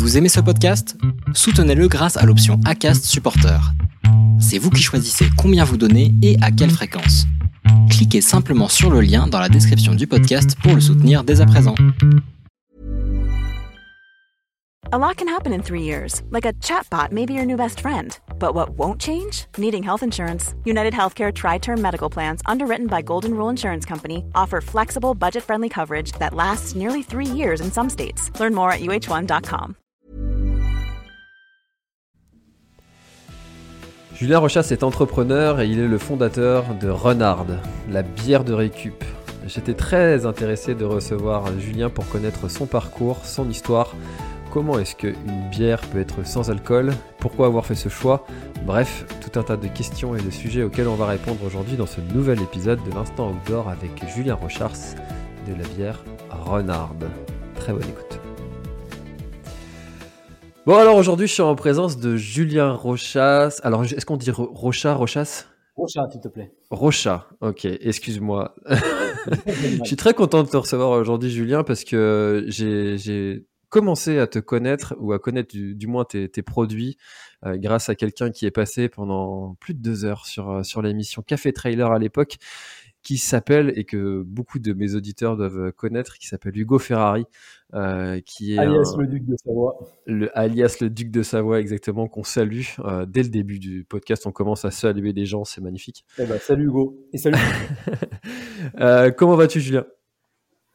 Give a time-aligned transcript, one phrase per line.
[0.00, 0.96] Vous aimez ce podcast?
[1.34, 3.60] Soutenez-le grâce à l'option ACAST Supporter.
[4.40, 7.26] C'est vous qui choisissez combien vous donnez et à quelle fréquence.
[7.90, 11.46] Cliquez simplement sur le lien dans la description du podcast pour le soutenir dès à
[11.46, 11.74] présent.
[14.90, 17.80] A lot can happen in three years, like a chatbot may be your new best
[17.80, 18.18] friend.
[18.38, 19.44] But what won't change?
[19.58, 20.54] Needing health insurance.
[20.64, 25.44] United Healthcare Tri Term Medical Plans, underwritten by Golden Rule Insurance Company, offer flexible, budget
[25.44, 28.30] friendly coverage that lasts nearly three years in some states.
[28.40, 29.76] Learn more at uh1.com.
[34.20, 37.46] Julien Rochas est entrepreneur et il est le fondateur de Renard,
[37.90, 39.02] la bière de récup.
[39.46, 43.94] J'étais très intéressé de recevoir Julien pour connaître son parcours, son histoire
[44.52, 46.92] Comment est-ce qu'une bière peut être sans alcool?
[47.18, 48.26] Pourquoi avoir fait ce choix?
[48.66, 51.86] Bref, tout un tas de questions et de sujets auxquels on va répondre aujourd'hui dans
[51.86, 54.96] ce nouvel épisode de l'Instant Outdoor avec Julien Rochars
[55.48, 56.94] de la bière Renard.
[57.54, 58.19] Très bonne écoute.
[60.70, 63.58] Bon alors aujourd'hui je suis en présence de Julien Rochas.
[63.64, 65.46] Alors est-ce qu'on dit Rocha, Rochas?
[65.74, 66.52] Rocha, s'il te plaît.
[66.70, 68.54] Rocha, ok, excuse-moi.
[69.26, 74.38] je suis très content de te recevoir aujourd'hui, Julien, parce que j'ai commencé à te
[74.38, 76.96] connaître ou à connaître du, moins tes, produits
[77.44, 80.82] euh, grâce à quelqu'un qui est passé pendant plus de deux heures sur, euh, sur
[80.82, 82.36] l'émission Café Trailer à l'époque
[83.02, 87.24] qui s'appelle et que beaucoup de mes auditeurs doivent connaître, qui s'appelle Hugo Ferrari,
[87.74, 89.78] euh, qui est alias le duc de Savoie.
[90.06, 92.62] Le, alias le duc de Savoie, exactement, qu'on salue
[93.06, 94.26] dès le début du podcast.
[94.26, 96.04] On commence à saluer des gens, c'est magnifique.
[96.18, 97.38] Eh ben, salut Hugo et salut.
[99.16, 99.86] comment vas-tu, Julien?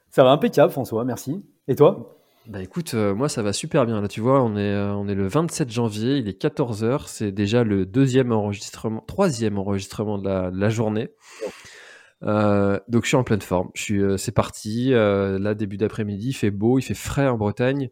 [0.09, 1.03] Ça va impeccable, François.
[1.03, 1.43] Merci.
[1.67, 2.15] Et toi?
[2.47, 3.99] Bah écoute, euh, moi ça va super bien.
[3.99, 7.31] Là, tu vois, on est, euh, on est le 27 janvier, il est 14h, c'est
[7.31, 11.09] déjà le deuxième enregistrement, troisième enregistrement de la, journée.
[12.23, 13.69] Euh, donc je suis en pleine forme.
[13.73, 14.91] Je suis, c'est parti.
[14.91, 17.89] là, début d'après-midi, il fait beau, il fait frais en Bretagne.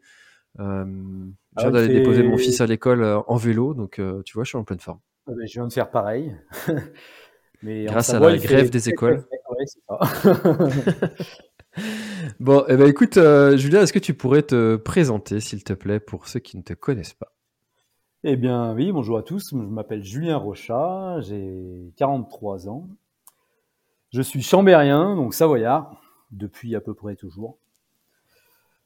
[0.57, 4.49] je viens ah d'aller déposer mon fils à l'école en vélo, donc tu vois, je
[4.49, 4.99] suis en pleine forme.
[5.27, 6.35] Ah ben, je viens de faire pareil.
[7.63, 9.23] Mais Grâce à la grève des écoles.
[12.39, 15.99] Bon, eh ben écoute, euh, Julien, est-ce que tu pourrais te présenter, s'il te plaît,
[15.99, 17.33] pour ceux qui ne te connaissent pas?
[18.23, 19.49] Eh bien, oui, bonjour à tous.
[19.51, 22.87] Je m'appelle Julien Rochat, j'ai 43 ans.
[24.13, 25.99] Je suis chambérien, donc savoyard,
[26.31, 27.57] depuis à peu près toujours.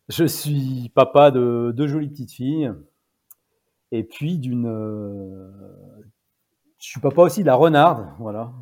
[0.08, 2.72] Je suis papa de deux jolies petites filles,
[3.92, 4.68] et puis d'une.
[4.68, 5.52] Euh,
[6.80, 8.54] je suis papa aussi de la Renarde, voilà,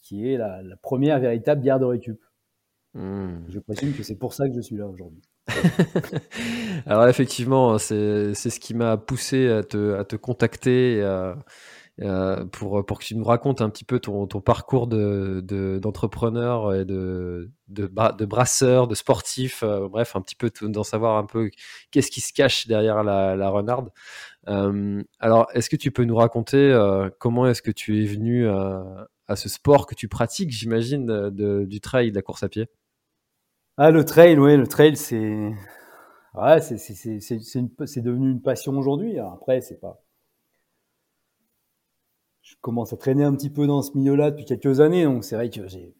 [0.00, 2.22] qui est la, la première véritable bière de récup.
[2.94, 3.40] Hmm.
[3.48, 5.22] Je présume que c'est pour ça que je suis là aujourd'hui.
[6.86, 11.02] Alors effectivement, c'est ce qui m'a poussé à te, à te contacter
[12.52, 16.84] pour, pour que tu nous racontes un petit peu ton, ton parcours d'entrepreneur de, et
[16.84, 21.50] de, de, de, brasseur, de sportif, euh, bref, un petit peu d'en savoir un peu
[21.90, 23.90] qu'est-ce qui se cache derrière la, renarde.
[24.48, 28.48] Euh, alors, est-ce que tu peux nous raconter euh, comment est-ce que tu es venu
[28.48, 32.68] à, à ce sport que tu pratiques, j'imagine, du trail, de la course à pied?
[33.78, 35.52] Ah, le trail, oui, le trail, c'est.
[36.34, 39.18] Ouais, c'est devenu une passion aujourd'hui.
[39.18, 40.02] Après, c'est pas.
[42.52, 45.36] Je commence à traîner un petit peu dans ce milieu-là depuis quelques années, donc c'est
[45.36, 45.94] vrai que j'ai.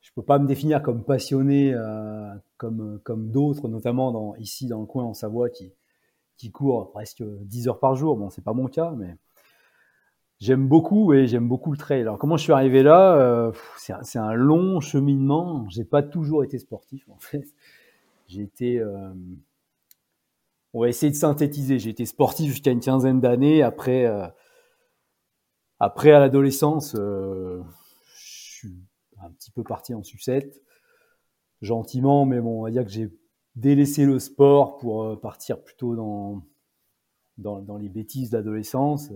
[0.00, 4.86] Je peux pas me définir comme passionné euh, comme, comme d'autres, notamment ici dans le
[4.86, 5.72] coin en Savoie qui,
[6.38, 8.16] qui courent presque 10 heures par jour.
[8.16, 9.16] Bon, c'est pas mon cas, mais
[10.40, 12.00] J'aime beaucoup et j'aime beaucoup le trail.
[12.00, 13.14] Alors comment je suis arrivé là?
[13.14, 15.68] Euh, C'est un, long cheminement.
[15.68, 17.44] J'ai pas toujours été sportif en fait.
[18.26, 19.12] J'ai été, euh,
[20.72, 21.78] on va essayer de synthétiser.
[21.78, 23.62] J'ai été sportif jusqu'à une quinzaine d'années.
[23.62, 24.10] Après,
[25.82, 27.62] après à l'adolescence, je
[28.14, 28.78] suis
[29.20, 30.62] un petit peu parti en sucette,
[31.60, 33.10] gentiment, mais bon, on va dire que j'ai
[33.56, 36.42] délaissé le sport pour partir plutôt dans
[37.38, 39.10] dans, les bêtises d'adolescence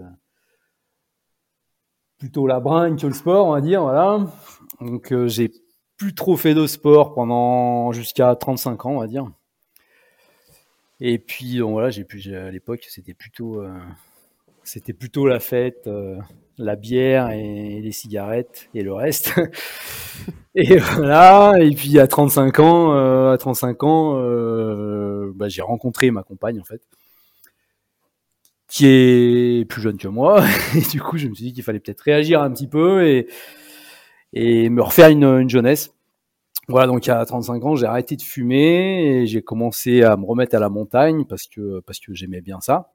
[2.18, 4.26] plutôt la bringue que le sport, on va dire, voilà.
[4.80, 5.50] Donc euh, j'ai
[5.96, 9.30] plus trop fait de sport pendant jusqu'à 35 ans, on va dire.
[11.00, 13.78] Et puis voilà, j'ai pu à l'époque, c'était plutôt euh,
[14.64, 16.18] c'était plutôt la fête, euh,
[16.58, 19.34] la bière et les cigarettes et le reste.
[20.54, 24.14] et voilà, et puis à 35 ans, à 35 ans,
[25.34, 26.80] bah, j'ai rencontré ma compagne en fait
[28.68, 30.44] qui est plus jeune que moi.
[30.76, 33.28] Et du coup, je me suis dit qu'il fallait peut-être réagir un petit peu et,
[34.32, 35.94] et me refaire une, une jeunesse.
[36.68, 40.56] Voilà, donc à 35 ans, j'ai arrêté de fumer et j'ai commencé à me remettre
[40.56, 42.92] à la montagne parce que, parce que j'aimais bien ça.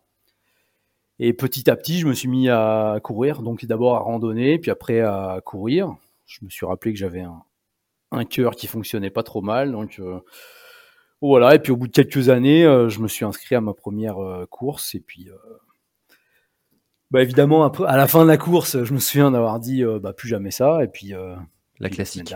[1.23, 4.71] Et petit à petit, je me suis mis à courir, donc d'abord à randonner, puis
[4.71, 5.95] après à courir.
[6.25, 7.43] Je me suis rappelé que j'avais un,
[8.11, 10.19] un cœur qui fonctionnait pas trop mal, donc euh,
[11.21, 13.75] Voilà, et puis au bout de quelques années, euh, je me suis inscrit à ma
[13.75, 14.95] première euh, course.
[14.95, 15.35] Et puis, euh,
[17.11, 20.13] bah, évidemment, après, à la fin de la course, je me souviens d'avoir dit bah,
[20.13, 20.83] plus jamais ça.
[20.83, 21.13] Et puis,
[21.79, 22.33] la classique.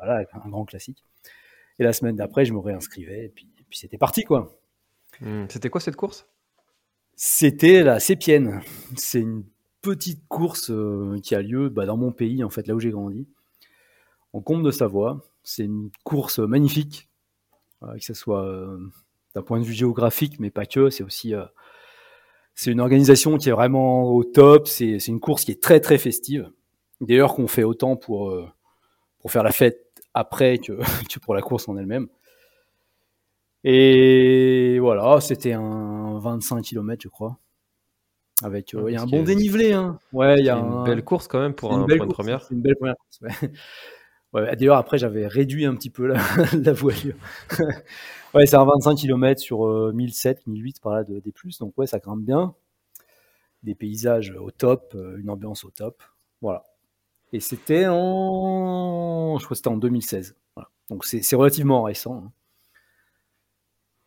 [0.00, 1.04] Voilà, un grand classique.
[1.78, 3.26] Et la semaine d'après, je me réinscrivais.
[3.26, 4.50] Et puis, puis c'était parti, quoi.
[5.20, 6.26] Hmm, c'était quoi cette course?
[7.16, 8.60] C'était la Sépienne.
[8.96, 9.44] C'est une
[9.82, 10.70] petite course
[11.22, 13.26] qui a lieu bah, dans mon pays, en fait, là où j'ai grandi,
[14.32, 15.22] en Comte de Savoie.
[15.42, 17.08] C'est une course magnifique
[17.82, 18.78] euh, que ce soit euh,
[19.34, 20.90] d'un point de vue géographique, mais pas que.
[20.90, 21.44] C'est aussi euh,
[22.54, 24.66] c'est une organisation qui est vraiment au top.
[24.68, 26.50] C'est une course qui est très très festive.
[27.00, 28.34] D'ailleurs, qu'on fait autant pour
[29.18, 30.72] pour faire la fête après que,
[31.12, 32.08] que pour la course en elle-même.
[33.68, 37.36] Et voilà, c'était un 25 km, je crois.
[38.44, 39.72] Avec, il y a un bon dénivelé.
[39.72, 39.98] Hein.
[40.12, 43.20] Ouais, il y a une belle course quand même pour, un, une belle première course.
[44.32, 44.54] Ouais.
[44.56, 46.20] D'ailleurs, après, j'avais réduit un petit peu la,
[46.52, 47.16] la voilure.
[48.34, 51.58] ouais, c'est un 25 km sur 1007, euh, 1008 par là de, des plus.
[51.58, 52.54] Donc, ouais, ça grimpe bien.
[53.64, 56.04] Des paysages au top, euh, une ambiance au top.
[56.40, 56.62] Voilà.
[57.32, 59.38] Et c'était en.
[59.40, 60.36] Je crois que c'était en 2016.
[60.54, 60.70] Voilà.
[60.88, 62.22] Donc, c'est relativement récent.
[62.26, 62.32] Hein.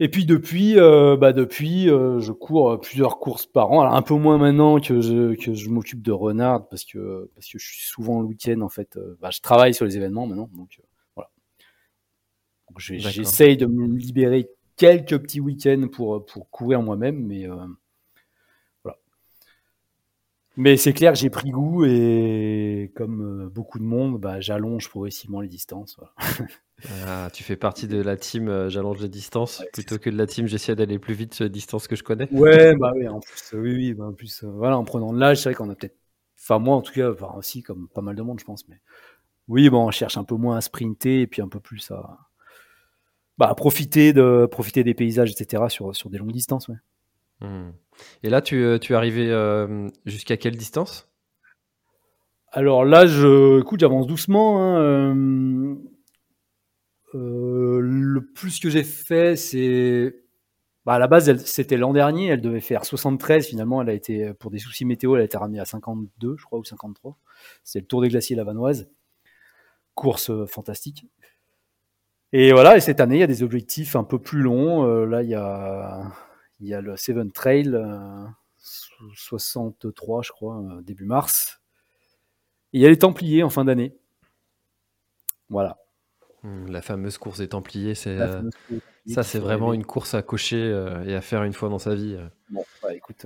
[0.02, 3.82] Et puis depuis, euh, bah depuis, euh, je cours plusieurs courses par an.
[3.82, 7.48] Alors un peu moins maintenant que je, que je m'occupe de Renard parce que parce
[7.48, 8.96] que je suis souvent le week-end en fait.
[8.96, 10.82] Euh, bah, je travaille sur les événements maintenant, donc
[11.16, 11.30] voilà.
[12.78, 17.46] j'essaye de me libérer quelques petits week-ends pour pour courir moi-même, mais
[20.60, 24.90] mais c'est clair que j'ai pris goût et comme euh, beaucoup de monde, bah, j'allonge
[24.90, 25.98] progressivement les distances.
[27.08, 30.28] ah, tu fais partie de la team euh, j'allonge les distances plutôt que de la
[30.28, 32.30] team j'essaie d'aller plus vite sur les distances que je connais.
[32.34, 35.20] Ouais, bah oui, en plus, oui, oui, bah, en plus, euh, voilà, en prenant de
[35.20, 35.98] l'âge, c'est vrai qu'on a peut-être,
[36.38, 38.82] enfin moi en tout cas, enfin aussi comme pas mal de monde, je pense, mais
[39.48, 42.18] oui, bon, on cherche un peu moins à sprinter et puis un peu plus à,
[43.38, 45.70] bah, profiter de profiter des paysages, etc.
[45.70, 46.76] sur sur des longues distances, ouais.
[47.42, 47.72] Mmh.
[48.24, 51.10] Et là, tu, euh, tu es arrivé euh, jusqu'à quelle distance?
[52.52, 54.60] Alors là, je, écoute, j'avance doucement.
[54.60, 55.16] Hein,
[57.16, 60.16] euh, le plus que j'ai fait, c'est.
[60.86, 63.48] Bah, à la base, c'était l'an dernier, elle devait faire 73.
[63.48, 66.46] Finalement, elle a été, pour des soucis météo, elle a été ramenée à 52, je
[66.46, 67.18] crois, ou 53.
[67.64, 68.90] C'est le Tour des Glaciers Lavanoise.
[69.94, 71.06] Course fantastique.
[72.32, 75.06] Et voilà, et cette année, il y a des objectifs un peu plus longs.
[75.06, 76.12] là, il y a
[76.60, 77.72] il y a le Seven Trail,
[79.16, 81.62] 63, euh, je crois, euh, début mars.
[82.74, 83.98] Et il y a les Templiers en fin d'année.
[85.50, 85.78] Voilà.
[86.44, 88.42] Hmm, la fameuse course des Templiers, c'est euh,
[89.08, 90.70] ça, c'est vraiment une course à cocher
[91.06, 92.18] et à faire une fois dans sa vie.
[92.50, 93.26] Bon, bah, écoute,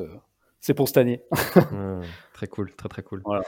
[0.62, 1.24] c'est pour cette année.
[1.72, 2.02] Hmm,
[2.34, 3.22] très cool, très très cool.
[3.26, 3.44] Voilà.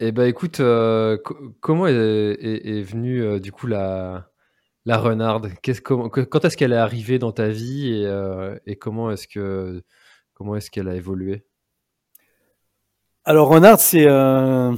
[0.00, 0.60] et bah écoute,
[1.60, 4.31] comment est, est venue du coup la,
[4.84, 9.82] la renarde, quand est-ce qu'elle est arrivée dans ta vie et, euh, comment est-ce que
[10.34, 11.44] comment est-ce qu'elle a évolué?
[13.24, 14.74] Alors renarde, c'est euh,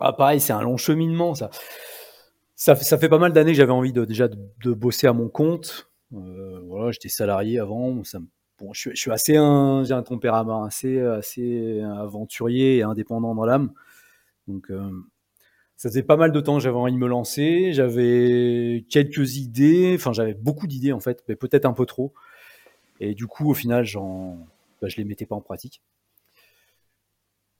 [0.00, 1.50] ah, pareil, c'est un long cheminement ça.
[2.54, 5.90] Ça, fait pas mal d'années que j'avais envie de, déjà de, bosser à mon compte.
[6.14, 7.92] Euh, voilà, j'étais salarié avant.
[8.60, 13.72] Bon, je, suis assez un, j'ai un tempérament assez assez aventurier et indépendant dans l'âme.
[14.46, 14.70] Donc
[15.76, 17.72] ça faisait pas mal de temps que j'avais envie de me lancer.
[17.72, 22.12] J'avais quelques idées, enfin j'avais beaucoup d'idées en fait, mais peut-être un peu trop.
[23.00, 24.46] Et du coup, au final, j'en,
[24.80, 25.82] bah, je les mettais pas en pratique.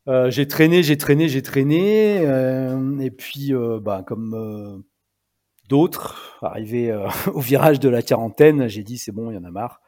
[0.08, 4.84] Euh, j'ai traîné, j'ai traîné, j'ai traîné, euh, et puis euh, bah, comme
[5.68, 6.92] d'autres, arrivé
[7.34, 9.80] au virage de la quarantaine, j'ai dit c'est bon, il y en a marre.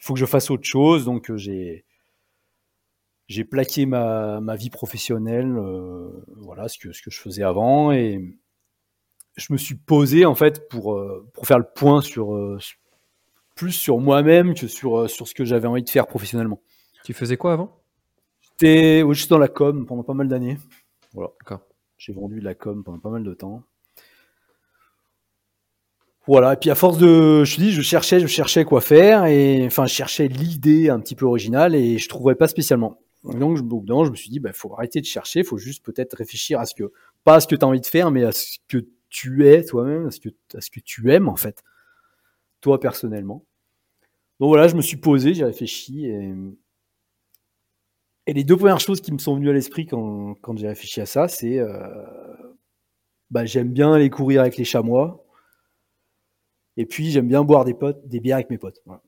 [0.00, 1.84] Il faut que je fasse autre chose, donc j'ai
[3.30, 7.92] j'ai plaqué ma, ma, vie professionnelle, euh, voilà ce que, ce que je faisais avant,
[7.92, 8.36] et
[9.36, 12.58] je me suis posé en fait pour, euh, pour faire le point sur euh,
[13.54, 16.60] plus sur moi-même que sur, sur ce que j'avais envie de faire professionnellement.
[17.04, 17.80] Tu faisais quoi avant?
[18.40, 20.58] J'étais juste dans la com pendant pas mal d'années.
[21.14, 21.30] Voilà.
[21.98, 23.62] J'ai vendu de la com pendant pas mal de temps.
[26.26, 29.26] Voilà, et puis à force de, je te dis, je cherchais, je cherchais quoi faire,
[29.26, 32.98] et enfin, je cherchais l'idée un petit peu originale, et je trouvais pas spécialement.
[33.24, 35.84] Donc, je, je me suis dit, il bah, faut arrêter de chercher, il faut juste
[35.84, 36.90] peut-être réfléchir à ce que,
[37.22, 38.78] pas à ce que tu as envie de faire, mais à ce que
[39.10, 41.62] tu es toi-même, à ce que, à ce que tu aimes, en fait,
[42.60, 43.44] toi personnellement.
[44.38, 46.34] Donc voilà, je me suis posé, j'ai réfléchi, et,
[48.26, 51.02] et les deux premières choses qui me sont venues à l'esprit quand, quand j'ai réfléchi
[51.02, 51.76] à ça, c'est, euh,
[53.30, 55.26] bah, j'aime bien aller courir avec les chamois,
[56.78, 58.80] et puis j'aime bien boire des potes, des bières avec mes potes.
[58.86, 59.02] Voilà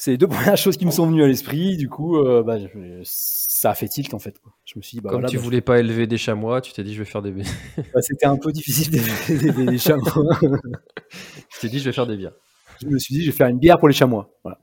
[0.00, 1.76] c'est les deux premières choses qui me sont venues à l'esprit.
[1.76, 2.56] Du coup, euh, bah,
[3.04, 4.34] ça a fait tilt en fait.
[4.64, 6.82] Je me suis dit, bah, comme tu bah, voulais pas élever des chamois, tu t'es
[6.82, 7.32] dit, je vais faire des.
[7.76, 10.38] Bah, c'était un peu difficile d'élever des chamois.
[11.50, 12.32] tu t'es dit, je vais faire des bières.
[12.80, 14.30] Je me suis dit, je vais faire une bière pour les chamois.
[14.42, 14.58] Voilà.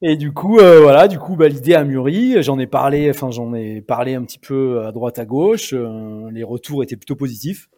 [0.00, 2.42] Et du coup, euh, voilà, du coup, bah, l'idée a mûri.
[2.42, 5.74] J'en ai parlé, enfin, j'en ai parlé un petit peu à droite, à gauche.
[5.74, 7.68] Euh, les retours étaient plutôt positifs.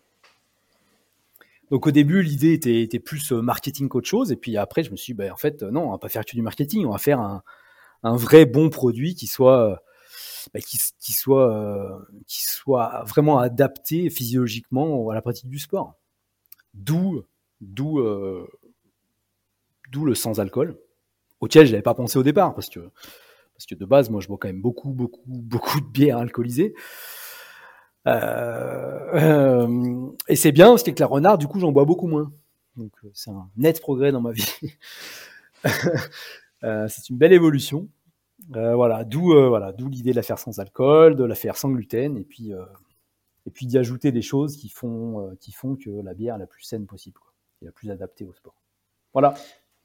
[1.71, 4.33] Donc au début, l'idée était, plus euh, marketing qu'autre chose.
[4.33, 6.25] Et puis après, je me suis dit, bah, en fait, non, on va pas faire
[6.25, 7.43] que du marketing, on va faire un,
[8.03, 9.83] un vrai bon produit qui soit,
[10.55, 15.95] bah, qui, soit, euh, qui soit vraiment adapté physiologiquement à la pratique du sport.
[16.75, 17.25] D'où,
[17.61, 18.47] d'où, euh,
[19.91, 20.79] d'où le sans alcool,
[21.41, 22.81] auquel je n'avais pas pensé au départ, parce que,
[23.55, 26.75] parce que de base, moi, je bois quand même beaucoup, beaucoup, beaucoup de bière alcoolisée.
[28.07, 32.33] Euh, euh, et c'est bien parce qu'avec la renard, du coup, j'en bois beaucoup moins.
[32.77, 34.53] Donc, euh, c'est un net progrès dans ma vie.
[36.63, 37.89] c'est une belle évolution.
[38.51, 42.17] voilà, d'où voilà, d'où l'idée de la faire sans alcool, de la faire sans gluten,
[42.17, 42.53] et puis
[43.47, 46.47] et puis d'y ajouter des choses qui font qui font que la bière est la
[46.47, 47.33] plus saine possible, quoi,
[47.63, 48.63] et la plus adaptée au sport.
[49.13, 49.35] Voilà.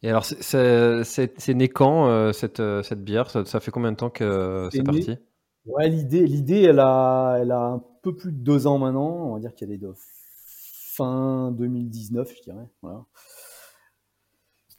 [0.03, 3.29] Et alors, c'est né quand cette, cette bière?
[3.29, 5.17] Ça, ça, fait combien de temps que c'est parti?
[5.65, 9.29] Ouais, l'idée, l'idée, elle a, elle a un peu plus de deux ans maintenant.
[9.29, 12.67] On va dire qu'elle est de fin 2019, je dirais.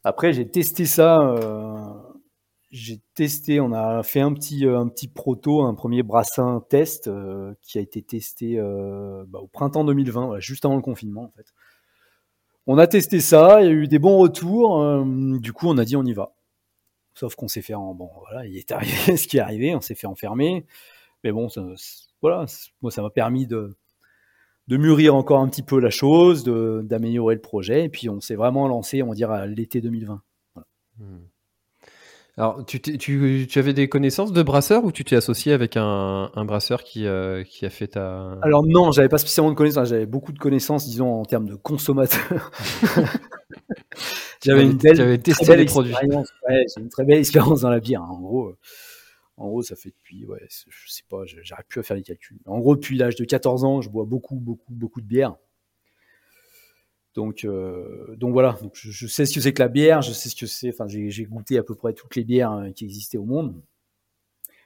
[0.05, 1.21] Après, j'ai testé ça.
[1.21, 1.79] Euh,
[2.71, 3.61] j'ai testé.
[3.61, 7.81] On a fait un petit, un petit proto, un premier brassin test euh, qui a
[7.81, 11.47] été testé euh, bah, au printemps 2020, juste avant le confinement, en fait.
[12.67, 13.63] On a testé ça.
[13.63, 15.05] Il y a eu des bons retours.
[15.41, 16.33] du coup, on a dit on y va.
[17.15, 19.81] Sauf qu'on s'est fait en bon, voilà, il est arrivé ce qui est arrivé, on
[19.81, 20.67] s'est fait enfermer.
[21.25, 21.65] Mais bon, ça,
[22.21, 22.47] voilà,
[22.81, 23.77] moi ça m'a permis de
[24.69, 28.37] de mûrir encore un petit peu la chose, d'améliorer le projet, et puis on s'est
[28.37, 30.23] vraiment lancé, on va dire, à l'été 2020.
[30.99, 31.19] Hmm.
[32.39, 36.31] Alors, tu, tu, tu, avais des connaissances de brasseur ou tu t'es associé avec un,
[36.35, 38.39] un brasseur qui, euh, qui, a fait ta...
[38.41, 41.57] Alors non, j'avais pas spécialement de connaissances, j'avais beaucoup de connaissances, disons, en termes de
[41.57, 42.51] consommateur.
[44.45, 45.95] J'avais une belle, testé les produits.
[45.95, 48.03] Ouais, j'ai une très belle expérience dans la bière.
[48.03, 48.57] En gros,
[49.37, 52.39] en gros, ça fait depuis, ouais, je sais pas, j'arrive plus à faire les calculs.
[52.47, 55.37] En gros, depuis l'âge de 14 ans, je bois beaucoup, beaucoup, beaucoup de bière.
[57.15, 60.37] Donc, euh, donc voilà, je, sais ce que c'est que la bière, je sais ce
[60.37, 60.71] que c'est.
[60.71, 63.55] Enfin, j'ai goûté à peu près toutes les bières hein, qui existaient au monde.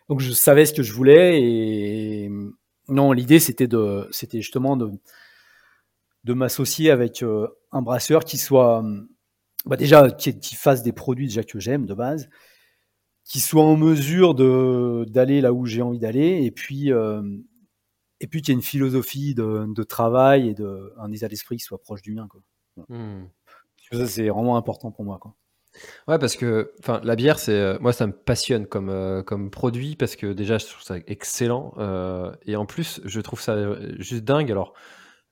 [0.09, 2.31] Donc, je savais ce que je voulais et
[2.89, 4.91] non, l'idée c'était de, c'était justement de,
[6.25, 8.85] de m'associer avec euh, un brasseur qui soit
[9.65, 12.29] bah déjà qui, fasse des produits déjà que j'aime de base,
[13.25, 17.23] qui soit en mesure de d'aller là où j'ai envie d'aller, et puis euh,
[18.21, 21.57] et puis qu'il y ait une philosophie de, de, travail et de un état d'esprit
[21.57, 22.41] qui soit proche du mien quoi.
[22.89, 23.27] Hmm.
[23.93, 25.35] Ça c'est vraiment important pour moi quoi.
[26.09, 29.51] Ouais, parce que enfin la bière, c'est euh, moi ça me passionne comme euh, comme
[29.51, 31.75] produit parce que déjà je trouve ça excellent
[32.47, 33.57] et en plus je trouve ça
[33.99, 34.51] juste dingue.
[34.51, 34.75] Alors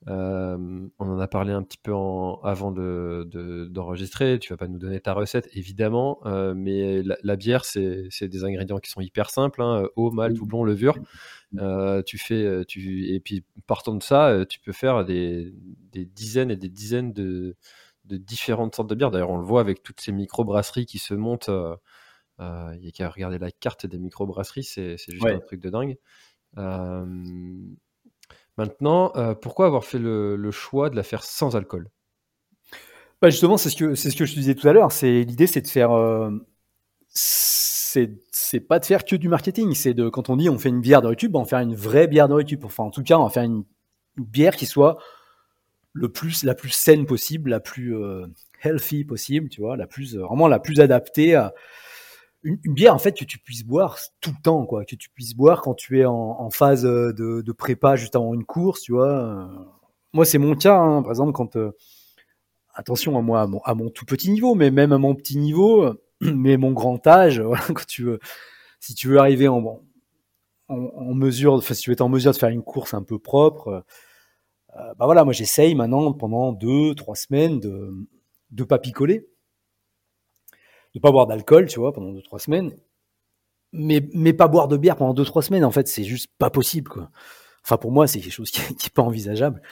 [0.07, 4.39] on en a parlé un petit peu avant d'enregistrer.
[4.39, 6.21] tu vas pas nous donner ta recette, évidemment,
[6.55, 10.97] mais la, bière, c'est des ingrédients qui sont hyper simples hein, eau, malt, houblon, levure.
[12.07, 15.55] tu fais, tu, et puis partant de ça, tu peux faire des,
[15.93, 17.57] dizaines et des dizaines de,
[18.05, 19.11] différentes sortes de bières.
[19.11, 21.51] D'ailleurs, on le voit avec toutes ces micro-brasseries qui se montent.
[22.39, 25.97] Il y a qu'à regarder la carte des micro-brasseries, c'est juste un truc de dingue.
[28.57, 31.91] Maintenant, euh, pourquoi avoir fait le, choix de la faire sans alcool?
[33.21, 34.93] Bah Justement, c'est ce, que, c'est ce que je te disais tout à l'heure.
[34.93, 35.93] C'est, l'idée, c'est de faire.
[35.93, 36.31] Euh,
[37.09, 39.75] c'est, pas de faire que du marketing.
[39.75, 41.61] C'est de, quand on dit on fait une bière de récup, bah, on va faire
[41.61, 42.65] une vraie bière de récup.
[42.65, 43.65] Enfin, en tout cas, on va faire une,
[44.17, 44.99] bière qui soit
[45.93, 48.27] le plus, la plus saine possible, la plus euh,
[48.63, 51.53] healthy possible, tu vois, la plus, vraiment la plus adaptée à,
[52.45, 54.85] une, bière en fait que tu puisses boire tout le temps quoi.
[54.85, 58.45] Que tu puisses boire quand tu es en, phase euh, de, prépa juste avant une
[58.45, 59.49] course tu vois
[60.13, 61.03] moi c'est mon cas hein.
[61.03, 61.73] par exemple quand euh,
[62.75, 66.57] attention à moi à mon, tout petit niveau mais même à mon petit niveau mais
[66.57, 68.19] mon grand âge quand tu veux
[68.79, 69.83] si tu veux arriver en,
[70.69, 73.19] en, mesure enfin si tu veux être en mesure de faire une course un peu
[73.19, 73.85] propre
[74.77, 77.91] euh, bah voilà moi j'essaye maintenant pendant deux trois semaines de
[78.51, 79.27] de pas picoler
[80.95, 82.73] de pas boire d'alcool, tu vois, pendant deux trois semaines.
[83.73, 86.51] Mais, mais pas boire de bière pendant deux trois semaines, en fait, c'est juste pas
[86.51, 87.11] possible, quoi.
[87.65, 89.63] Enfin, pour moi, c'est quelque chose qui, qui est pas envisageable.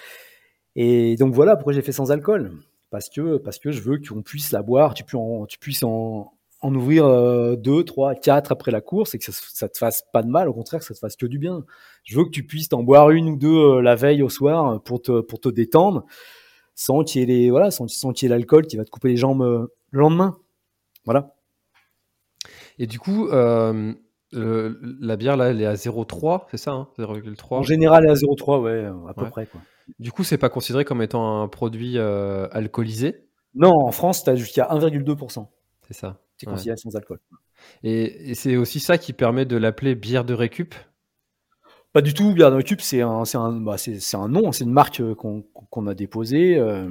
[0.76, 2.52] Et donc voilà pourquoi j'ai fait sans alcool.
[2.90, 7.06] Parce que, parce que je veux qu'on puisse la boire, tu, puisses en, en ouvrir
[7.06, 10.28] euh, deux, trois, quatre après la course et que ça, ça, te fasse pas de
[10.28, 11.64] mal, au contraire, que ça te fasse que du bien.
[12.04, 14.82] Je veux que tu puisses t'en boire une ou deux euh, la veille au soir
[14.82, 16.04] pour te, pour te détendre
[16.74, 19.42] sans qu'il y ait les, voilà, sans, sans l'alcool qui va te couper les jambes
[19.42, 20.36] euh, le lendemain.
[21.04, 21.34] Voilà.
[22.78, 23.92] Et du coup, euh,
[24.32, 28.12] la bière, là, elle est à 0,3, c'est ça, 0,3 hein, En général, elle est
[28.12, 29.46] à 0,3, ouais, à peu près.
[29.46, 29.60] Quoi.
[29.98, 33.26] Du coup, c'est pas considéré comme étant un produit euh, alcoolisé?
[33.54, 35.46] Non, en France, tu as jusqu'à 1,2%.
[35.86, 36.20] C'est ça.
[36.36, 37.20] C'est considéré sans alcool.
[37.84, 40.74] Et, c'est aussi ça qui permet de l'appeler bière de récup?
[41.92, 43.76] Pas du tout, bière de récup, c'est un, un, bah,
[44.14, 46.58] un, nom, c'est une marque euh, qu'on a déposée.
[46.58, 46.88] Euh.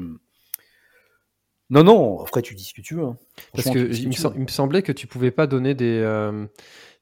[1.72, 3.04] Non, non, après tu dis ce que tu veux.
[3.04, 3.18] Hein.
[3.54, 6.04] Parce que, il, me semblait que tu pouvais pas donner des,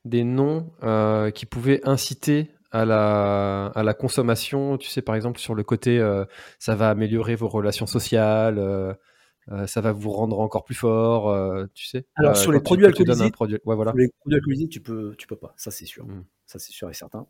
[0.06, 5.40] des noms euh, qui pouvaient inciter à la, à la consommation, tu sais, par exemple,
[5.40, 6.26] sur le côté, euh,
[6.60, 8.94] ça va améliorer vos relations sociales, euh,
[9.66, 11.36] ça va vous rendre encore plus fort,
[11.74, 12.06] tu sais.
[12.16, 13.94] Alors, sur les produits alcoolisés, ouais, voilà.
[13.96, 16.06] les produits alcoolisés, tu peux, tu peux pas, ça c'est sûr.
[16.06, 16.24] Mmh.
[16.46, 17.26] Ça c'est sûr et certain.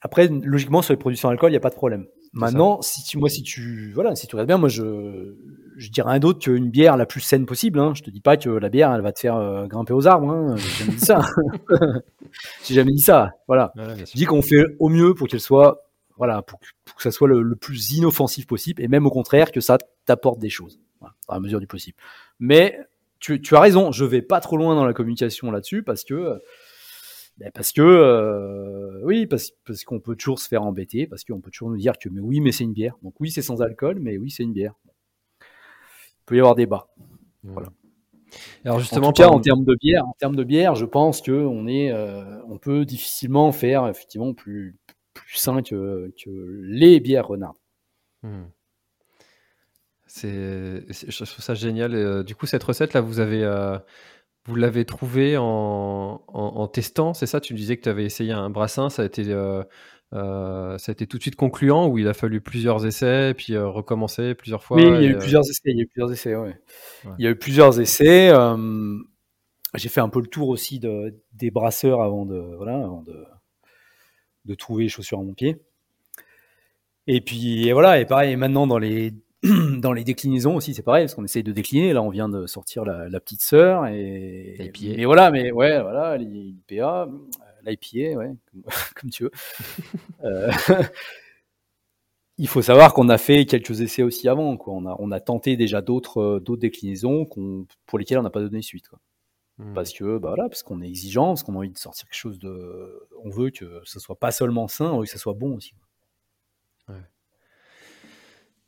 [0.00, 2.06] après, logiquement, sur les produits sans alcool, il n'y a pas de problème.
[2.34, 5.34] Maintenant, si tu, moi, si tu, voilà, si tu regardes bien, moi, je,
[5.76, 7.78] je dirais rien d'autre qu'une bière la plus saine possible.
[7.78, 7.92] Hein.
[7.94, 10.30] Je te dis pas que la bière, elle va te faire euh, grimper aux arbres.
[10.30, 10.56] Hein.
[10.56, 11.20] J'ai jamais dit ça.
[12.64, 13.32] J'ai jamais dit ça.
[13.46, 13.72] Voilà.
[13.76, 15.84] je dis qu'on fait au mieux pour qu'elle soit,
[16.16, 19.76] voilà, pour, que ça soit le, plus inoffensif possible, et même au contraire que ça
[20.06, 21.98] t'apporte des choses, voilà, à mesure du possible.
[22.40, 22.78] Mais
[23.20, 23.92] tu, tu, as raison.
[23.92, 26.40] Je vais pas trop loin dans la communication là-dessus parce que
[27.42, 31.40] ben, parce que euh, oui, parce, parce qu'on peut toujours se faire embêter, parce qu'on
[31.40, 32.96] peut toujours nous dire que mais oui, mais c'est une bière.
[33.02, 34.74] Donc oui, c'est sans alcool, mais oui, c'est une bière.
[35.40, 36.86] Il peut y avoir débat.
[37.42, 37.70] Voilà.
[38.64, 41.20] Alors justement, en tout cas, en termes de bière, en termes de bière, je pense
[41.20, 44.76] que on est, euh, on peut difficilement faire effectivement plus
[45.12, 46.30] plus sain que, que
[46.62, 47.60] les bières renards.
[48.22, 48.44] Hmm.
[50.06, 51.94] C'est, je trouve ça génial.
[51.96, 53.42] Euh, du coup, cette recette là, vous avez
[54.44, 57.40] vous l'avez trouvé en, en, testant, c'est ça?
[57.40, 59.62] Tu disais que tu avais essayé un brassin, ça a été euh,
[60.14, 63.54] euh, ça a été tout de suite concluant ou il a fallu plusieurs essais puis
[63.54, 65.60] euh, recommencer plusieurs fois Oui, il y a eu plusieurs essais.
[65.66, 66.34] Il y a eu plusieurs essais.
[66.34, 66.56] Ouais.
[67.18, 68.32] Il y a eu plusieurs essais.
[69.74, 73.24] j'ai fait un peu le tour aussi de, des brasseurs avant de voilà avant de,
[74.44, 75.62] de trouver les chaussures à mon pied.
[77.06, 78.00] Et puis voilà.
[78.00, 79.14] Et pareil, maintenant dans les
[79.78, 81.92] dans les déclinaisons aussi, c'est pareil, parce qu'on essaye de décliner.
[81.92, 85.80] Là, on vient de sortir la, la petite sœur et, et, et, voilà, mais ouais,
[85.80, 87.08] voilà, l'IPA,
[87.64, 88.34] l'IPA, ouais,
[88.94, 89.30] comme, tu veux.
[90.24, 90.50] euh,
[92.38, 94.56] il faut savoir qu'on a fait quelques essais aussi avant.
[94.56, 94.74] Quoi.
[94.74, 97.26] On, a, on a tenté déjà d'autres d'autres déclinaisons
[97.86, 98.88] pour lesquelles on n'a pas donné suite.
[98.88, 99.00] Quoi.
[99.58, 99.74] Hmm.
[99.74, 102.18] Parce que bah voilà, parce qu'on est exigeant, parce qu'on a envie de sortir quelque
[102.18, 103.08] chose de.
[103.24, 105.74] On veut que ce soit pas seulement sain, on veut que ce soit bon aussi.
[106.88, 106.94] Ouais.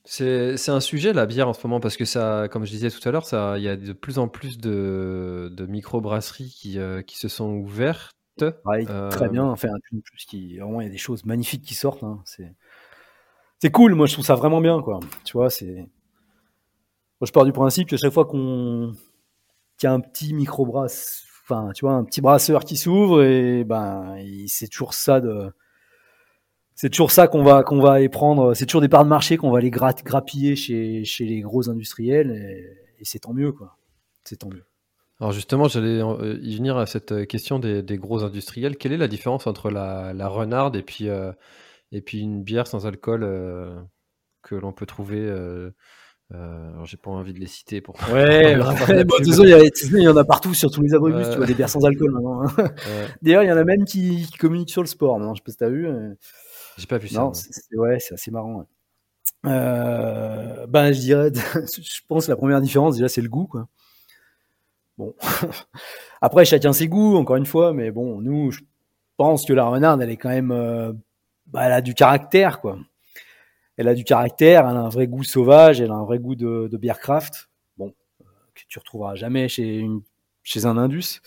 [0.07, 3.07] C'est un sujet, la bière, en ce moment, parce que ça, comme je disais tout
[3.09, 7.01] à l'heure, ça, il y a de plus en plus de, de micro-brasseries qui, euh,
[7.01, 8.14] qui se sont ouvertes.
[8.43, 9.45] Euh, très bien.
[9.45, 12.03] Enfin, plus qui, vraiment, il y a des choses magnifiques qui sortent.
[12.03, 12.23] Hein.
[12.25, 13.95] C'est, cool.
[13.95, 15.01] Moi, je trouve ça vraiment bien, quoi.
[15.25, 15.75] Tu vois, c'est.
[17.21, 18.93] Moi, je pars du principe que chaque fois qu'on,
[19.79, 23.64] qu'il y a un petit micro-brasse, enfin, tu vois, un petit brasseur qui s'ouvre, et
[23.64, 24.17] ben,
[24.49, 25.51] c'est toujours ça de
[26.75, 28.55] c'est toujours ça qu'on va qu'on va aller prendre.
[28.55, 32.31] C'est toujours des parts de marché qu'on va aller grappiller chez, chez les gros industriels
[32.31, 33.77] et, c'est tant mieux quoi.
[34.25, 34.65] C'est tant mieux.
[35.21, 38.79] Alors justement, j'allais euh, y venir à cette question des, des, gros industriels.
[38.79, 41.33] Quelle est la différence entre la, la renarde et puis euh,
[41.93, 43.79] et puis une bière sans alcool euh,
[44.43, 45.21] que l'on peut trouver
[46.33, 47.97] euh, alors j'ai pas envie de les citer pour.
[48.11, 48.65] Ouais, bon,
[49.21, 51.85] il, y, y en a partout sur tous les abribus, tu vois, des bières sans
[51.85, 52.43] alcool maintenant.
[52.43, 52.71] Hein.
[53.23, 55.21] D'ailleurs, il y en a même qui, qui communiquent sur le sport.
[55.21, 55.87] Non, je sais pas si t'as vu.
[56.77, 57.21] J'ai pas vu ça.
[57.21, 58.67] Non, c'est, ouais, c'est assez marrant.
[59.47, 63.69] Euh, ben, je dirais, je pense que la première différence, déjà, c'est le goût, quoi.
[64.99, 65.15] Bon.
[66.21, 68.61] Après, chacun ses goûts, encore une fois, mais bon, nous, je
[69.17, 70.93] pense que la renarde, elle est quand même, euh,
[71.47, 72.79] bah, elle a du caractère, quoi.
[73.77, 76.37] Elle a du caractère, elle a un vrai goût sauvage, elle a un vrai goût
[76.37, 77.49] de, de beer craft.
[77.77, 80.03] Bon, euh, que tu retrouveras jamais chez une,
[80.43, 81.21] chez un Indus.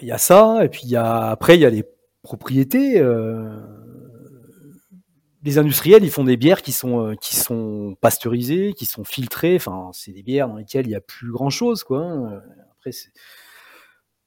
[0.00, 1.84] Il y a ça, et puis il y a, après, il y a les
[2.22, 2.98] propriétés.
[2.98, 3.60] Euh,
[5.44, 9.56] les industriels, ils font des bières qui sont euh, qui sont pasteurisées, qui sont filtrées.
[9.56, 12.02] Enfin, c'est des bières dans lesquelles il y a plus grand chose, quoi.
[12.02, 12.40] Hein.
[12.72, 12.90] Après,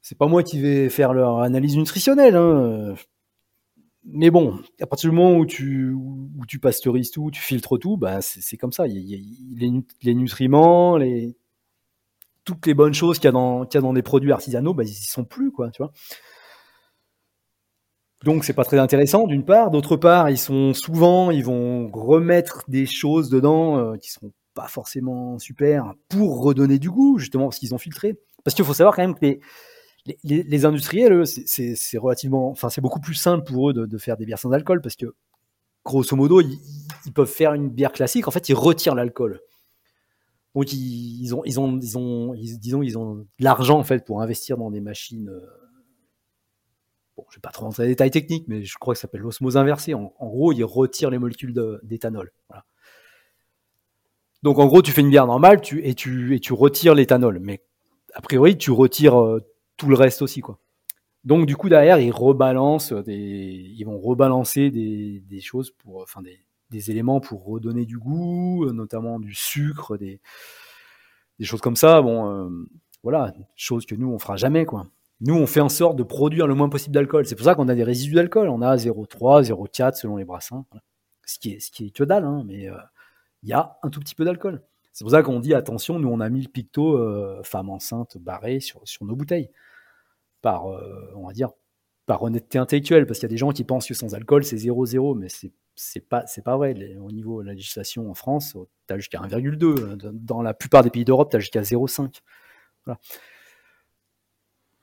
[0.01, 2.35] c'est pas moi qui vais faire leur analyse nutritionnelle.
[2.35, 2.95] Hein.
[4.09, 6.29] Mais bon, à partir du moment où tu, où
[6.61, 8.85] pasteurises tout, tu filtres tout, bah c'est comme ça.
[8.87, 10.97] Les, nutriments,
[12.45, 14.73] toutes les bonnes choses qu'il y, a dans, qu'il y a dans des produits artisanaux,
[14.73, 15.83] bah, ils y sont plus, quoi, tu.
[18.23, 19.71] Donc c'est pas très intéressant d'une part.
[19.71, 24.67] D'autre part, ils sont souvent, ils vont remettre des choses dedans euh, qui sont pas
[24.67, 28.15] forcément super pour redonner du goût, justement parce qu'ils ont filtré.
[28.43, 29.39] Parce qu'il faut savoir quand même que
[30.23, 34.25] les, les, industriels, c'est relativement, enfin c'est beaucoup plus simple pour eux de, faire des
[34.25, 35.13] bières sans alcool parce que
[35.83, 36.57] grosso modo, ils,
[37.05, 38.27] ils, peuvent faire une bière classique.
[38.27, 39.41] En fait, ils retirent l'alcool.
[40.55, 44.23] Donc ils, ont, ils ont, ils ont, disons, ils ont de l'argent en fait pour
[44.23, 45.29] investir dans des machines.
[45.29, 45.66] Euh,
[47.17, 49.03] bon, je vais pas trop rentrer dans les détails techniques, mais je crois que ça
[49.03, 49.93] s'appelle l'osmose inversée.
[49.93, 51.53] En, gros, ils retirent les molécules
[51.83, 52.31] d'éthanol.
[54.43, 57.63] Donc en gros, tu fais une bière normale, et tu et tu retires l'éthanol, mais
[58.13, 59.41] a priori, tu retires euh,
[59.77, 60.59] tout le reste aussi, quoi.
[61.23, 67.19] Donc du coup derrière, ils rebalancent ils vont rebalancer des, choses pour, enfin des, éléments
[67.19, 70.21] pour redonner du goût, euh, notamment du sucre, des,
[71.39, 72.01] des choses comme ça.
[72.01, 72.49] Bon, euh,
[73.03, 74.87] voilà, chose que nous on fera jamais quoi.
[75.21, 77.25] Nous on fait en sorte de produire le moins possible d'alcool.
[77.25, 78.49] C'est pour ça qu'on a des résidus d'alcool.
[78.49, 80.65] On a 0,3, 0,4 selon les brassins.
[81.25, 82.77] Ce qui est ce qui est que dalle, hein, mais euh,
[83.43, 84.61] il y a un tout petit peu d'alcool.
[84.93, 86.99] C'est pour ça qu'on dit attention, nous on a mis le picto
[87.43, 89.49] femme enceinte barré sur, sur nos bouteilles.
[90.41, 90.65] Par,
[91.15, 91.51] on va dire,
[92.07, 94.55] par honnêteté intellectuelle, parce qu'il y a des gens qui pensent que sans alcool c'est
[94.55, 96.97] 0,0, mais c'est c'est pas c'est pas vrai.
[96.99, 99.95] au niveau de la législation en France, tu as jusqu'à 1,2.
[99.95, 102.21] Dans la plupart des pays d'Europe, tu as jusqu'à 0,5.
[102.85, 102.99] Voilà.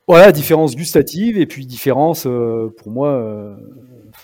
[0.07, 3.57] Voilà, différence gustative et puis différence, euh, pour moi, euh,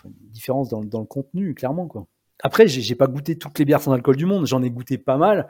[0.05, 1.87] différence dans, le contenu, clairement.
[1.87, 2.07] Quoi.
[2.43, 5.17] Après, j'ai pas goûté toutes les bières sans alcool du monde, j'en ai goûté pas
[5.17, 5.49] mal.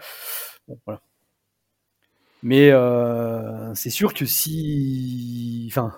[2.42, 5.66] Mais euh, c'est sûr que si.
[5.70, 5.92] Enfin,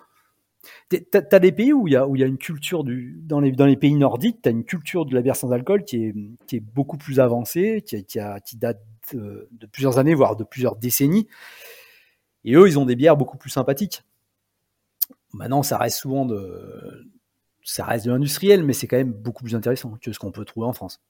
[1.10, 3.52] T'as as des pays où il y a, y a une culture du, dans les,
[3.52, 6.14] dans les pays nordiques, tu as une culture de la bière sans alcool qui est,
[6.46, 8.80] qui est beaucoup plus avancée, qui, a, qui date
[9.14, 11.26] de, plusieurs années, voire de plusieurs décennies.
[12.44, 14.02] Et eux, ils ont des bières beaucoup plus sympathiques.
[15.32, 17.10] Maintenant, ça reste souvent de,
[17.64, 20.44] ça reste de l'industriel, mais c'est quand même beaucoup plus intéressant que ce qu'on peut
[20.44, 21.00] trouver en France.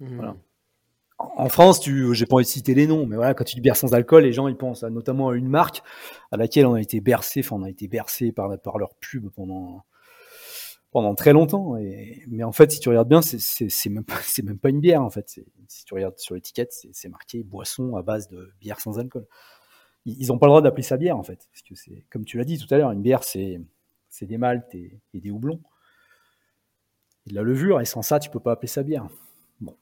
[0.00, 0.16] Mmh.
[0.16, 0.36] Voilà
[1.20, 3.60] en France, tu, j'ai pas envie de citer les noms, mais voilà, quand tu dis
[3.60, 5.82] bière sans alcool, les gens ils pensent notamment à une marque
[6.32, 9.28] à laquelle on a été bercé, enfin on a été bercé par, par leur pub
[9.30, 9.84] pendant
[10.92, 11.76] pendant très longtemps.
[11.76, 14.70] Et, mais en fait, si tu regardes bien, c'est, c'est, même pas c'est même pas
[14.70, 15.40] une bière en fait.
[15.68, 19.26] si tu regardes sur l'étiquette, c'est, marqué boisson à base de bière sans alcool.
[20.06, 22.38] Ils, n'ont pas le droit d'appeler ça bière en fait, parce que c'est comme tu
[22.38, 23.60] l'as dit tout à l'heure, une bière c'est
[24.08, 25.60] c'est des maltes et, et des houblons
[27.26, 29.06] et de la levure, et sans ça, tu peux pas appeler ça bière.
[29.60, 29.76] Bon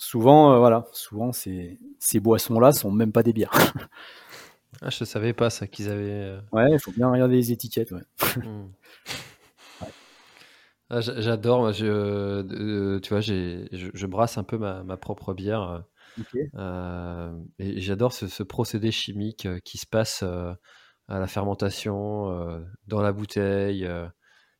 [0.00, 3.52] souvent, euh, voilà, souvent ces, ces boissons-là sont même pas des bières.
[4.82, 6.10] ah, je savais pas ça qu'ils avaient.
[6.10, 7.92] Euh, ouais, il faut bien regarder les étiquettes.
[7.92, 8.02] Ouais.
[8.36, 8.68] Hmm.
[10.92, 15.84] Ah, j'adore, je, euh, tu vois, je, je, brasse un peu ma, ma propre bière.
[17.58, 23.88] Et j'adore ce, ce, procédé chimique qui se passe à la fermentation, dans la bouteille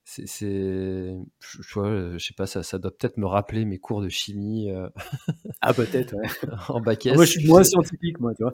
[0.05, 4.71] c'est, je, sais pas, ça, ça doit peut-être me rappeler mes cours de chimie.
[4.71, 4.89] Euh,
[5.61, 6.29] ah, peut-être, ouais.
[6.69, 8.53] en bac Moi, je suis moins scientifique, moi, tu vois.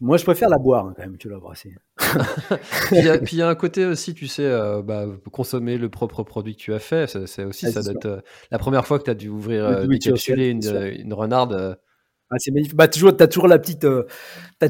[0.00, 1.74] Moi, je préfère la boire hein, quand même que la brasser.
[2.88, 2.98] puis
[3.32, 6.60] il y, a un côté aussi, tu sais, euh, bah, consommer le propre produit que
[6.60, 7.06] tu as fait.
[7.26, 9.86] C'est aussi, ah, ça doit être euh, la première fois que tu as dû ouvrir,
[9.86, 11.78] décapsuler une, une renarde.
[12.30, 12.76] Ah, c'est magnifique.
[12.76, 14.04] Bah, toujours, t'as toujours la petite, euh,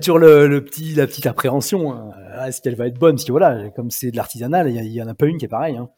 [0.01, 1.93] toujours le, petit, la petite appréhension.
[1.93, 2.13] Hein.
[2.47, 5.09] Est-ce qu'elle va être bonne Parce que voilà, comme c'est de l'artisanal, il y, en
[5.09, 5.77] a pas une qui est pareille.
[5.77, 5.89] Hein.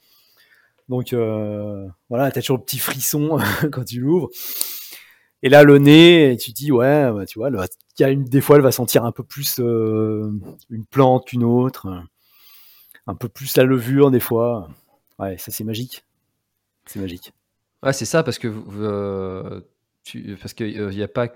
[0.88, 3.38] Donc euh, voilà, t'as toujours le petit frisson
[3.72, 4.30] quand tu l'ouvres.
[5.42, 7.50] Et là, le nez, tu dis ouais, bah, tu vois,
[7.98, 10.32] y a une, des fois, elle va sentir un peu plus euh,
[10.70, 11.88] une plante qu'une autre,
[13.06, 14.68] un peu plus la levure des fois.
[15.18, 16.04] Ouais, ça c'est magique.
[16.86, 17.32] C'est magique.
[17.82, 18.48] Ouais, c'est ça parce que
[20.16, 21.28] euh, parce qu'il n'y euh, a pas,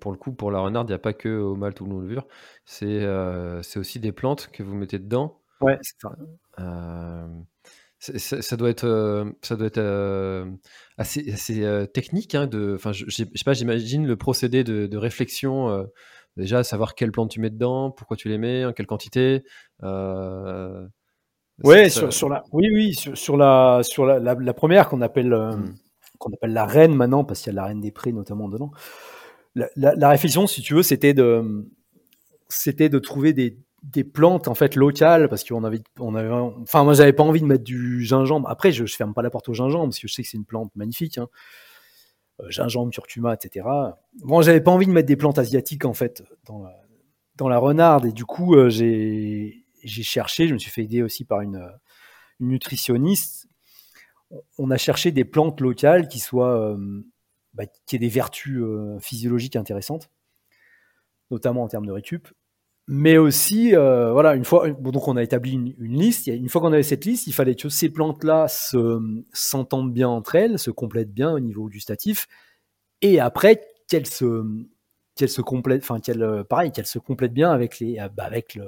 [0.00, 2.26] pour le coup, pour la renarde, il n'y a pas que au malt ou levure,
[2.64, 5.40] c'est euh, c'est aussi des plantes que vous mettez dedans.
[5.60, 6.16] Ouais, c'est ça.
[6.58, 7.28] Euh,
[7.98, 10.48] ça doit être, ça doit être
[10.96, 12.34] assez, assez technique.
[12.34, 15.86] Hein, de, enfin, je, sais pas, j'imagine le procédé de, de réflexion.
[16.38, 19.42] déjà, savoir quelles plantes tu mets dedans, pourquoi tu les mets, en quelle quantité.
[21.62, 25.34] ouais, sur, sur, la, oui, oui, sur, sur la, sur la, la, première qu'on appelle.
[25.34, 25.74] Mmh
[26.20, 28.70] qu'on appelle la reine maintenant, parce qu'il y a la reine des prés notamment dedans.
[29.56, 31.68] La, réflexion, si tu veux, c'était de,
[32.48, 33.56] c'était de trouver des,
[34.04, 37.46] plantes en fait locales, parce qu'on avait, on avait, enfin moi j'avais pas envie de
[37.46, 38.48] mettre du gingembre.
[38.48, 40.36] Après, je, je ferme pas la porte au gingembre parce que je sais que c'est
[40.36, 41.18] une plante magnifique.
[41.18, 41.28] Hein.
[42.40, 43.66] Euh, gingembre, curcuma, etc.
[44.22, 46.76] Bon, j'avais pas envie de mettre des plantes asiatiques en fait dans la,
[47.36, 51.02] dans la renarde et du coup euh, j'ai j'ai cherché, je me suis fait aider
[51.02, 51.66] aussi par une
[52.38, 53.49] nutritionniste
[54.58, 57.02] on a cherché des plantes locales qui soient, euh,
[57.54, 60.10] bah, qui aient des vertus euh, physiologiques intéressantes,
[61.30, 62.28] notamment en termes de récup.
[62.86, 66.26] Mais aussi, euh, voilà, une fois, donc on a établi une, liste.
[66.26, 68.46] Une fois qu'on avait cette liste, il fallait que ces plantes-là
[69.32, 72.26] s'entendent bien entre elles, se complètent bien au niveau gustatif,
[73.00, 74.44] et après qu'elles se,
[75.14, 76.00] qu'elles se complètent, enfin
[76.48, 78.64] pareil, qu'elles se complètent bien avec les, bah, avec le,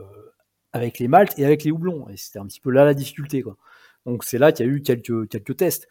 [0.73, 2.09] avec les maltes et avec les houblons.
[2.09, 3.57] Et c'était un petit peu là la difficulté, quoi.
[4.07, 5.89] Donc c'est là qu'il y a eu quelques, quelques tests.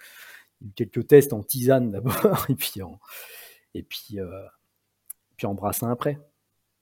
[0.76, 3.00] quelques tests en tisane d'abord, et puis en,
[3.74, 4.46] et puis, euh,
[5.38, 6.20] puis en brassin après.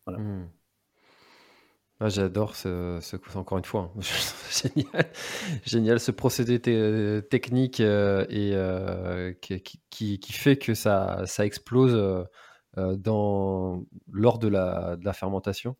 [0.05, 0.19] Voilà.
[0.19, 0.49] Hmm.
[2.01, 3.99] Ah, j'adore ce, ce, encore une fois, hein.
[4.49, 5.11] génial,
[5.65, 6.61] génial ce procédé
[7.29, 11.93] technique euh, et euh, qui, qui, qui, fait que ça, ça explose
[12.77, 15.75] euh, dans, lors de la, de la fermentation.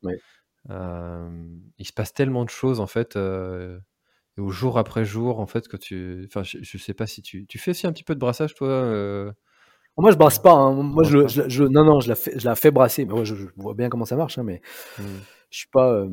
[0.67, 3.17] il se passe tellement de choses en fait
[4.39, 7.45] au jour après jour en fait que tu, enfin je, je, sais pas si tu,
[7.45, 9.34] tu fais aussi un petit peu de brassage toi.
[9.99, 10.54] Moi, je brasse pas.
[10.54, 10.71] Hein.
[10.71, 13.06] Moi, je, je, non, non, je la fais, je la fais brasser.
[13.06, 14.62] Mais moi, je, vois bien comment ça marche, hein, mais
[14.97, 15.04] mmh.
[15.49, 15.91] je suis pas.
[15.91, 16.10] Euh,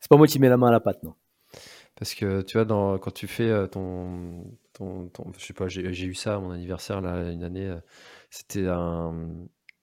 [0.00, 1.14] c'est pas moi qui mets la main à la pâte, non.
[1.96, 6.04] Parce que tu vois, dans, quand tu fais euh, ton, ton, je sais pas, j'ai
[6.04, 7.66] eu ça à mon anniversaire là une année.
[7.66, 7.80] Euh,
[8.28, 9.14] c'était un,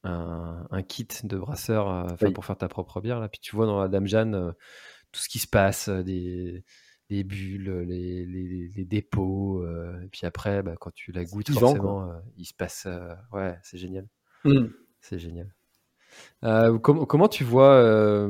[0.03, 3.29] un, un, kit de brasseur pour faire ta propre bière là.
[3.29, 4.53] Puis tu vois dans la Dame Jeanne
[5.11, 6.63] tout ce qui se passe, des
[7.13, 9.63] les bulles, les, les, dépôts.
[9.63, 12.85] Euh, et puis après, bah, quand tu la goûtes, forcément, euh, il se passe.
[12.87, 14.07] Euh, ouais, c'est génial.
[14.43, 14.65] Mmh.
[14.99, 15.53] C'est génial.
[16.81, 18.27] comment tu vois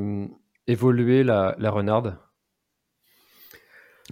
[0.68, 2.18] évoluer la, la renarde?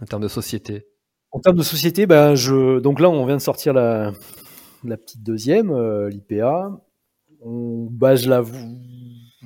[0.02, 0.88] En termes de société
[1.32, 2.80] En termes de société, ben, je...
[2.80, 4.14] donc là, on vient de sortir la,
[4.84, 5.72] la petite deuxième,
[6.08, 6.82] l'IPA.
[7.42, 7.88] On...
[7.90, 8.14] Bah,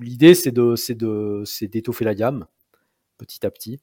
[0.01, 2.45] L'idée, c'est de, de, d'étoffer la gamme
[3.17, 3.81] petit à petit.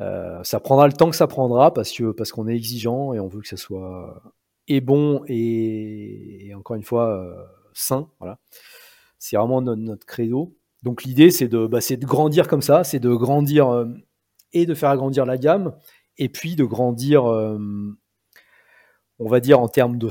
[0.00, 3.20] Euh, ça prendra le temps que ça prendra parce que parce qu'on est exigeant et
[3.20, 4.22] on veut que ça soit
[4.68, 8.08] et bon et, encore une fois euh, sain.
[8.18, 8.38] Voilà,
[9.18, 10.56] c'est vraiment notre, credo.
[10.82, 13.86] Donc l'idée c'est de bah, de grandir comme ça, c'est de grandir euh,
[14.52, 15.74] et de faire agrandir la gamme
[16.18, 17.96] et puis de grandir, on
[19.18, 20.08] va dire en termes de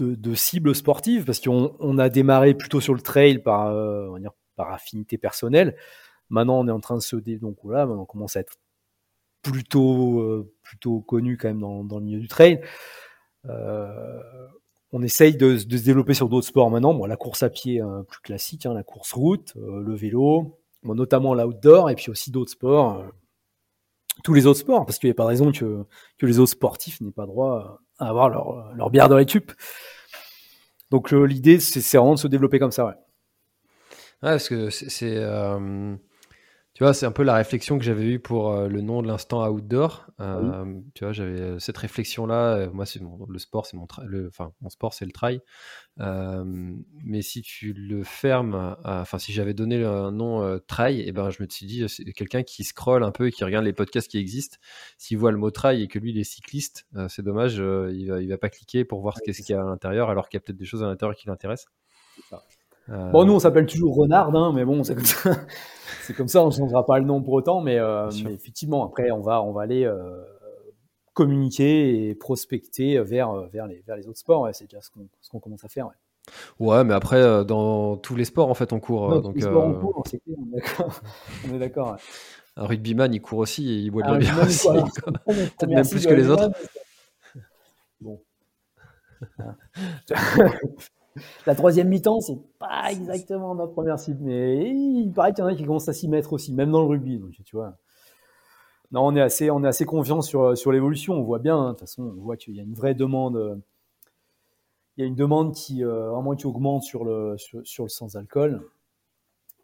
[0.00, 3.74] de, cibles sportives parce qu'on on a démarré plutôt sur le trail par
[4.56, 5.76] par affinité personnelle.
[6.30, 7.38] Maintenant, on est en train de se dé...
[7.38, 8.56] donc voilà, on commence à être
[9.44, 12.60] plutôt, euh, plutôt connu quand même dans, dans, le milieu du trail.
[13.46, 14.22] Euh,
[14.92, 16.94] on essaye de, se développer sur d'autres sports maintenant.
[16.94, 20.58] Bon, la course à pied hein, plus classique, hein, la course route, euh, le vélo,
[20.82, 23.04] bon, notamment l'outdoor, et puis aussi d'autres sports,
[24.22, 25.84] tous les autres sports, parce qu'il n'y a pas de raison que,
[26.18, 29.52] que les autres sportifs n'aient pas droit à avoir leur, leur bière de récup.
[30.90, 32.86] Donc l'idée, c'est vraiment de se développer comme ça.
[32.86, 35.18] Ouais, ouais parce que c'est
[36.74, 39.06] tu vois, c'est un peu la réflexion que j'avais eue pour euh, le nom de
[39.06, 40.06] l'instant outdoor.
[40.18, 42.68] Euh, tu vois, j'avais euh, cette réflexion-là.
[42.72, 45.40] moi, c'est le sport, c'est mon, le, enfin, mon sport, c'est le trail.
[45.96, 51.30] mais si tu le fermes, enfin, si j'avais donné un nom trail, et eh ben,
[51.30, 54.10] je me suis dit, c'est quelqu'un qui scrolle un peu et qui regarde les podcasts
[54.10, 54.58] qui existent.
[54.98, 58.20] S'il voit le mot trail et que lui, il est cycliste, c'est dommage, il va,
[58.20, 60.38] il va pas cliquer pour voir ce qu'est-ce qu'il y a à l'intérieur, alors qu'il
[60.38, 61.68] y a peut-être des choses à l'intérieur qui l'intéressent.
[62.88, 65.30] Bon, nous, on s'appelle toujours Renard, hein, mais bon, c'est comme ça.
[66.02, 69.10] c'est comme ça, on ne changera pas le nom pour autant, mais, euh, effectivement, après,
[69.10, 70.22] on va, on va aller euh,
[71.14, 74.48] communiquer et prospecter vers, euh, vers, les, vers les autres sports.
[74.52, 75.88] c'est déjà ce qu'on commence à faire.
[76.58, 76.84] Ouais.
[76.84, 79.20] mais après, dans tous les sports, en fait, on court.
[79.22, 80.20] donc, tous les sports, on court, c'est
[81.48, 81.96] on est d'accord.
[82.56, 84.68] Un rugbyman, il court aussi et il boit de la bière aussi.
[84.68, 86.50] Peut-être même plus que les autres.
[88.00, 88.20] Bon.
[91.46, 95.50] La troisième mi-temps, c'est pas exactement notre première cible, mais il paraît qu'il y en
[95.50, 97.18] a qui commencent à s'y mettre aussi, même dans le rugby.
[97.18, 97.76] Donc, tu vois.
[98.90, 101.14] Non, on est assez, on est assez confiant sur, sur l'évolution.
[101.14, 101.66] On voit bien, hein.
[101.66, 103.60] de toute façon, on voit qu'il y a une vraie demande.
[104.96, 108.62] Il y a une demande qui euh, vraiment qui augmente sur le, sur, le sans-alcool.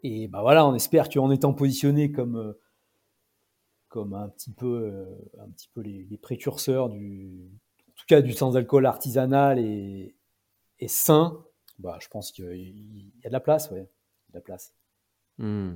[0.03, 2.53] Et bah voilà, on espère qu'en étant positionné comme, euh,
[3.87, 5.05] comme un petit peu, euh,
[5.41, 7.49] un petit peu les, les précurseurs du,
[7.87, 10.15] en tout cas du sans-alcool artisanal et,
[10.81, 11.43] et sain,
[11.79, 13.89] bah, je pense qu'il y a de la place, ouais.
[14.29, 14.73] De la place.
[15.37, 15.75] Hmm.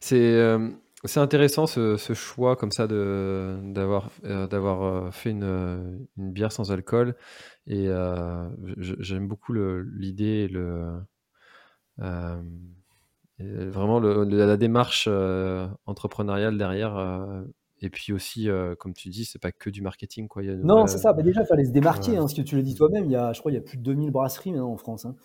[0.00, 0.70] C'est euh,
[1.16, 6.72] intéressant ce, ce, choix comme ça de d'avoir euh, euh, fait une, une, bière sans
[6.72, 7.16] alcool
[7.66, 7.88] et
[8.78, 11.02] j'aime beaucoup l'idée le
[11.98, 15.08] vraiment le, la démarche
[15.86, 17.44] entrepreneuriale derrière
[17.82, 20.28] et puis aussi, euh, comme tu dis, c'est pas que du marketing.
[20.28, 20.42] Quoi.
[20.42, 21.12] non, c'est ça.
[21.12, 22.16] Bah, déjà, il fallait se démarquer.
[22.16, 23.64] Hein, ce que tu l'as dit toi-même, il y a, je crois qu'il y a
[23.64, 25.06] plus de 2000 brasseries maintenant en France.
[25.06, 25.16] Hein.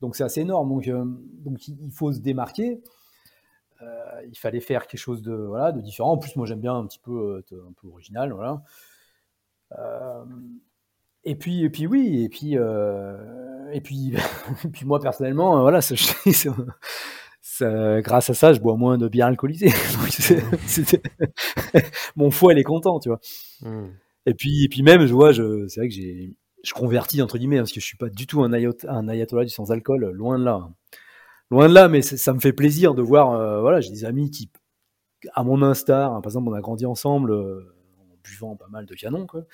[0.00, 0.68] Donc c'est assez énorme.
[0.68, 2.80] Donc, euh, donc il faut se démarquer.
[3.82, 6.12] Euh, il fallait faire quelque chose de, voilà, de différent.
[6.12, 8.32] En plus, moi j'aime bien un petit peu, un peu original.
[8.32, 8.62] Voilà.
[11.24, 14.14] et puis, et puis oui, et puis, et puis,
[14.64, 15.96] et puis moi personnellement, voilà, c'est
[17.62, 19.70] grâce à ça, je bois moins de bière alcoolisée.
[22.16, 23.20] mon foie, il est content, tu vois.
[23.62, 23.88] Hmm.
[24.26, 27.38] Et puis, et puis même, je vois, je, c'est vrai que j'ai, je convertis entre
[27.38, 30.10] guillemets, hein, parce que je suis pas du tout un, un ayatollah du sans alcool,
[30.10, 30.68] loin de là.
[31.50, 34.30] Loin de là, mais ça me fait plaisir de voir, euh, voilà, j'ai des amis
[34.32, 34.50] qui,
[35.32, 38.84] à mon instar, hein, par exemple, on a grandi ensemble euh, en buvant pas mal
[38.84, 39.44] de canons, quoi.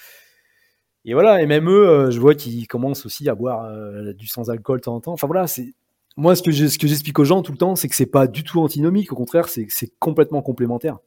[1.04, 3.70] Et voilà, et même eux, euh, je vois qu'ils commencent aussi à boire
[4.14, 5.12] du sans alcool de temps en temps.
[5.12, 5.74] Enfin voilà, c'est
[6.16, 8.60] moi, ce que j'explique aux gens tout le temps, c'est que c'est pas du tout
[8.60, 9.12] antinomique.
[9.12, 10.98] Au contraire, c'est complètement complémentaire.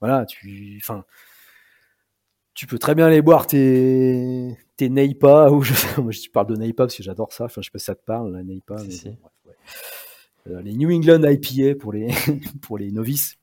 [0.00, 1.04] Voilà, tu, enfin,
[2.54, 6.56] tu peux très bien aller boire tes, tes Neipa, ou je, moi, je parle de
[6.56, 7.44] Neipa parce que j'adore ça.
[7.44, 8.76] Enfin, je sais pas si ça te parle, la Neipa.
[10.46, 12.08] Euh, les New England IPA pour les,
[12.62, 13.36] pour les novices.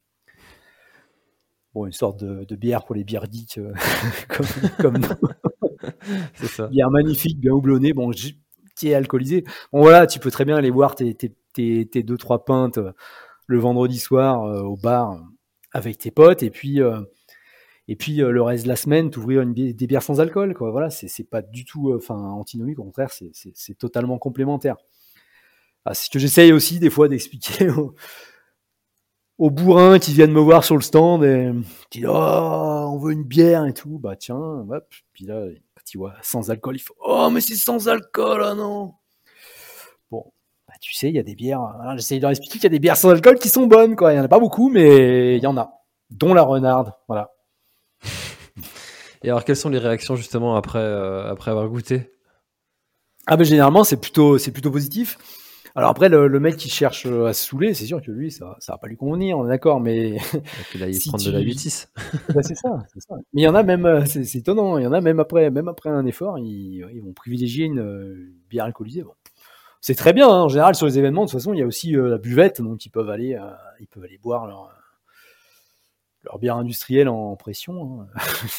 [1.76, 3.72] Bon, une sorte de, bière pour les bières dites, euh,
[4.30, 4.48] comme,
[4.80, 5.02] comme
[6.34, 6.68] C'est ça.
[6.68, 7.94] Bière magnifique, bien houblonnée.
[7.94, 8.12] Bon,
[8.78, 9.44] qui alcoolisé.
[9.74, 12.92] Bon voilà, tu peux très bien aller boire tes, tes, tes, deux trois pintes euh,
[13.48, 15.18] le vendredi soir euh, au bar euh,
[15.72, 16.80] avec tes potes et puis
[17.90, 20.72] et puis le reste de la semaine t'ouvrir une des bières sans alcool quoi.
[20.72, 24.78] Voilà, c'est pas du tout enfin antinomique, au contraire, c'est totalement complémentaire.
[25.86, 27.70] Ah, c'est ce que j'essaye aussi des fois d'expliquer
[29.38, 31.52] aux, bourrins qui viennent me voir sur le stand et
[31.90, 35.46] qui disent oh on veut une bière et tout bah tiens hop puis là
[35.88, 38.94] tu vois, sans alcool, il faut Oh, mais c'est sans alcool, ah non
[40.12, 40.32] Bon,
[40.68, 41.62] bah, tu sais, il y a des bières.
[41.96, 44.12] J'essaye de leur expliquer qu'il y a des bières sans alcool qui sont bonnes, quoi.
[44.12, 45.72] Il n'y en a pas beaucoup, mais il y en a,
[46.10, 46.94] dont la renarde.
[47.08, 47.32] Voilà.
[49.24, 52.12] Et alors, quelles sont les réactions justement après, euh, après avoir goûté?
[53.26, 55.18] Ah, ben généralement, c'est plutôt, c'est plutôt positif.
[55.78, 58.56] Alors après, le, mec qui cherche euh, à se saouler, c'est sûr que lui, ça,
[58.58, 60.18] ça va pas lui convenir, on est d'accord, mais.
[60.74, 61.92] Il si prend de la 8 c'est ça,
[62.98, 65.20] ça, Mais il y en a même, euh, c'est étonnant, il y en a même
[65.20, 69.04] après, même après un effort, ils, ils vont privilégier une bière alcoolisée.
[69.04, 69.14] Bon.
[69.80, 70.42] C'est très bien, hein.
[70.46, 72.60] en général, sur les événements, de toute façon, il y a aussi euh, la buvette,
[72.60, 73.40] donc ils peuvent aller,
[73.80, 74.72] ils peuvent aller boire leur,
[76.24, 78.02] leur bière industrielle en pression.
[78.02, 78.08] Hein.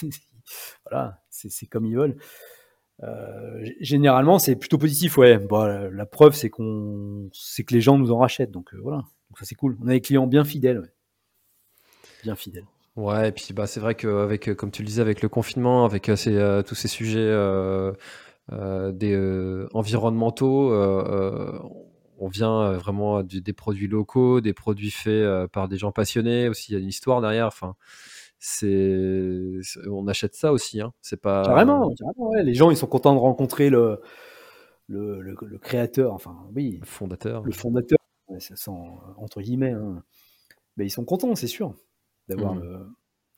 [0.88, 2.16] voilà, c'est comme ils veulent.
[3.04, 5.38] Euh, généralement, c'est plutôt positif, ouais.
[5.38, 8.98] Bon, la, preuve, c'est qu'on, c'est que les gens nous en rachètent, donc euh, voilà.
[8.98, 9.76] Donc ça, c'est cool.
[9.82, 10.92] On a des clients bien fidèles, ouais.
[12.24, 12.66] bien fidèles.
[12.96, 16.08] Ouais, et puis bah c'est vrai qu'avec, comme tu le disais, avec le confinement, avec
[16.08, 17.32] euh, tous ces sujets
[18.50, 20.72] des environnementaux,
[22.20, 26.48] on vient vraiment des produits locaux, des produits faits par des gens passionnés.
[26.48, 27.46] Aussi, il y a une histoire derrière.
[27.46, 27.76] Enfin,
[28.38, 30.92] c'est on achète ça aussi hein.
[31.01, 32.42] c'est pas carrément, ouais.
[32.44, 34.01] les gens ils sont contents de rencontrer le
[34.87, 37.98] le, le, créateur enfin oui le fondateur le fondateur
[39.16, 40.03] entre guillemets hein.
[40.77, 41.74] mais ils sont contents c'est sûr
[42.29, 42.61] d'avoir mmh.
[42.61, 42.87] le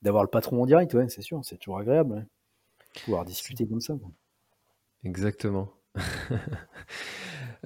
[0.01, 2.27] d'avoir le patron en direct ouais c'est sûr c'est toujours agréable
[3.03, 3.95] pouvoir discuter comme ça
[5.03, 5.73] exactement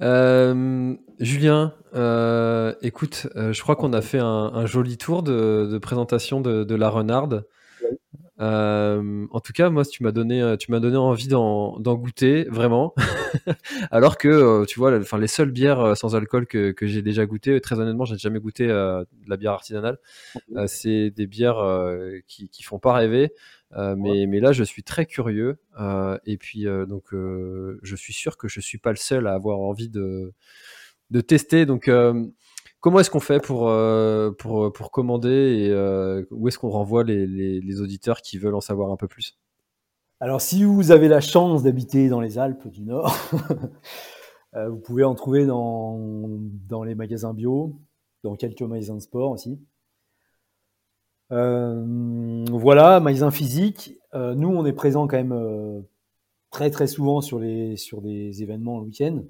[0.02, 6.42] Euh, Julien, euh, écoute, euh, je crois qu'on a fait un, joli tour de, présentation
[6.42, 7.46] de, la Renarde.
[8.38, 12.94] En tout cas, moi, tu m'as donné, tu m'as donné envie d'en goûter vraiment.
[13.90, 17.78] Alors que, tu vois, enfin, les seules bières sans alcool que, j'ai déjà goûté, très
[17.78, 19.98] honnêtement, j'ai jamais goûté la bière artisanale.
[20.66, 21.62] c'est des bières
[22.26, 23.32] qui, qui font pas rêver.
[23.74, 25.58] Euh, mais, mais, là, je suis très curieux.
[25.80, 29.34] Euh, et puis, euh, donc, je suis sûr que je suis pas le seul à
[29.34, 30.32] avoir envie de,
[31.10, 31.66] de tester.
[31.66, 31.90] Donc,
[32.80, 33.72] comment est-ce qu'on fait pour,
[34.38, 38.96] pour, pour, commander et où est-ce qu'on renvoie les, auditeurs qui veulent en savoir un
[38.96, 39.38] peu plus?
[40.20, 43.14] Alors, si vous avez la chance d'habiter dans les Alpes du Nord,
[44.54, 45.98] vous pouvez en trouver dans,
[46.84, 47.78] les magasins bio,
[48.22, 49.58] dans quelques magasins de sport aussi.
[51.32, 53.98] Euh, voilà, magasin physique.
[54.14, 55.80] Euh, nous, on est présent quand même euh,
[56.50, 59.22] très très souvent sur les sur des événements le week-end.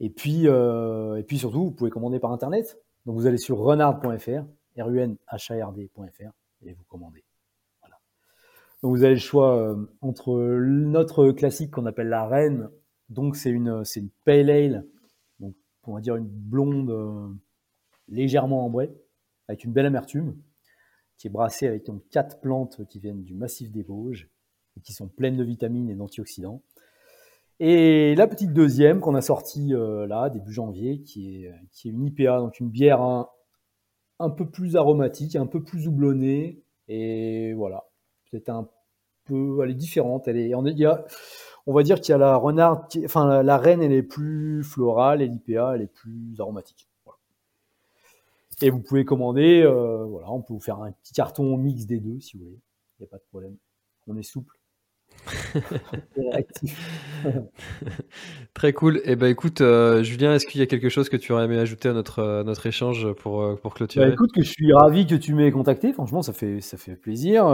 [0.00, 2.78] Et puis et puis surtout, vous pouvez commander par internet.
[3.06, 4.44] Donc vous allez sur renard.fr,
[4.78, 6.32] r u n h a r d.fr
[6.62, 7.24] et vous commandez.
[8.82, 12.68] Donc vous avez le choix entre notre classique qu'on appelle la reine.
[13.08, 14.86] Donc c'est une c'est une pale ale,
[15.38, 15.54] donc
[15.84, 17.38] on va dire une blonde
[18.08, 18.92] légèrement ambrée
[19.48, 20.36] avec une belle amertume
[21.16, 24.28] qui est brassée avec quatre plantes qui viennent du massif des Vosges
[24.76, 26.62] et qui sont pleines de vitamines et d'antioxydants.
[27.58, 31.92] Et la petite deuxième qu'on a sortie euh, là, début janvier, qui est, qui est
[31.92, 36.62] une IPA, donc une bière un, peu plus aromatique, un peu plus houblonnée.
[36.88, 37.84] Et voilà,
[38.30, 38.68] c'est un
[39.24, 40.28] peu, elle est différente.
[40.28, 40.62] Elle est, on,
[41.72, 45.22] va dire qu'il y a la renard, enfin la, la, reine, elle est plus florale
[45.22, 46.88] et l'IPA, elle est plus aromatique.
[48.62, 52.00] Et vous pouvez commander, euh, voilà, on peut vous faire un petit carton mix des
[52.00, 52.60] deux si vous voulez.
[52.98, 53.56] Il n'y a pas de problème.
[54.06, 54.55] On est souple.
[58.54, 58.98] Très cool.
[58.98, 61.44] Et eh ben écoute, euh, Julien, est-ce qu'il y a quelque chose que tu aurais
[61.44, 64.06] aimé ajouter à notre, notre échange pour, euh, pour clôturer?
[64.06, 65.92] Bah, Écoute, que je suis ravi que tu m'aies contacté.
[65.92, 67.44] Franchement, ça fait, ça fait plaisir.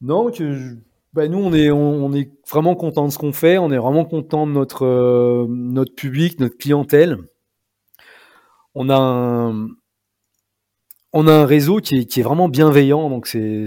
[0.00, 0.76] non, que
[1.12, 3.58] bah, nous, on est, on, est vraiment content de ce qu'on fait.
[3.58, 7.18] On est vraiment content de notre, notre public, notre clientèle
[8.80, 9.68] on a un,
[11.12, 13.10] on a un réseau qui est, vraiment bienveillant.
[13.10, 13.66] Donc c'est,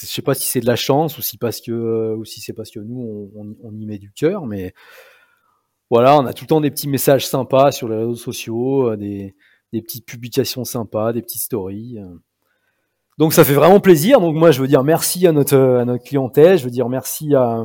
[0.00, 2.52] je sais pas si c'est de la chance ou si parce que, ou si c'est
[2.52, 4.74] parce que nous on, y met du cœur, mais
[5.90, 9.34] voilà, on a tout le temps des petits messages sympas sur les réseaux sociaux, des,
[9.72, 11.98] des petites publications sympas, des petites stories.
[13.18, 14.20] Donc ça fait vraiment plaisir.
[14.20, 17.64] Donc moi je veux dire merci à notre clientèle, je veux dire merci à,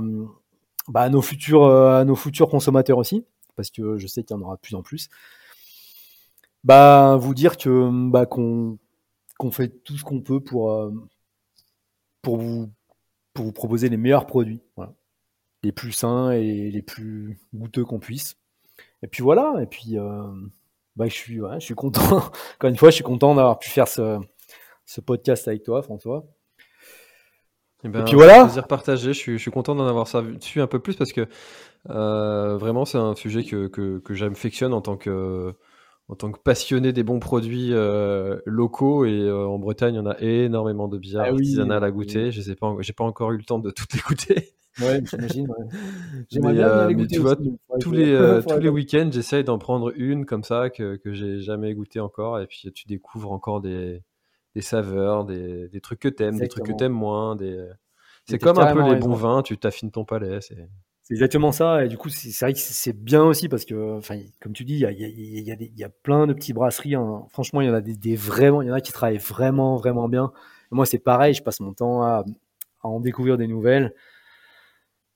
[0.87, 3.25] bah, à nos futurs consommateurs aussi,
[3.55, 5.09] parce que je sais qu'il y en aura de plus en plus.
[6.63, 8.77] Bah vous dire que bah qu'on
[9.51, 10.91] fait tout ce qu'on peut pour euh,
[12.21, 12.69] pour vous
[13.33, 14.93] pour vous proposer les meilleurs produits, voilà.
[15.63, 18.35] les plus sains et les plus goûteux qu'on puisse.
[19.03, 19.55] Et puis voilà.
[19.61, 20.23] Et puis euh,
[20.95, 22.17] bah je suis ouais, je suis content.
[22.55, 24.19] Encore une fois, je suis content d'avoir pu faire ce
[24.85, 26.25] ce podcast avec toi, François.
[27.83, 28.43] Eh ben, et, puis voilà.
[28.45, 29.13] Plaisir partagé.
[29.13, 30.07] Je suis, je suis content d'en avoir
[30.41, 31.27] su un peu plus parce que
[31.89, 35.53] euh, vraiment c'est un sujet que, que, que j'affectionne en tant que
[36.09, 40.19] en tant que passionné des bons produits euh, locaux et euh, en Bretagne on a
[40.19, 42.31] énormément de bières ah artisanales à goûter.
[42.31, 44.53] Je sais pas, j'ai pas encore eu le temps de tout écouter.
[44.81, 45.47] Ouais, j'imagine.
[46.29, 47.35] J'aimerais bien, les goûter tu vois,
[47.79, 51.73] tous les tous les week-ends j'essaye d'en prendre une comme ça que que j'ai jamais
[51.75, 54.01] goûté encore et puis tu découvres encore des
[54.55, 57.35] des saveurs, des, des trucs que t'aimes, des trucs que t'aimes moins.
[57.35, 57.67] Des...
[58.25, 60.41] C'est comme un peu les bons vins, tu t'affines ton palais.
[60.41, 60.67] C'est
[61.09, 61.85] exactement ça.
[61.85, 64.73] Et du coup, c'est vrai que c'est bien aussi parce que, enfin, comme tu dis,
[64.73, 66.95] il y a, y, a, y, y a, plein de petites brasseries.
[66.95, 67.25] Hein.
[67.31, 70.07] Franchement, il y en a des, vraiment, il y en a qui travaillent vraiment, vraiment
[70.09, 70.31] bien.
[70.71, 71.33] moi, c'est pareil.
[71.33, 72.25] Je passe mon temps à,
[72.81, 73.93] à, en découvrir des nouvelles.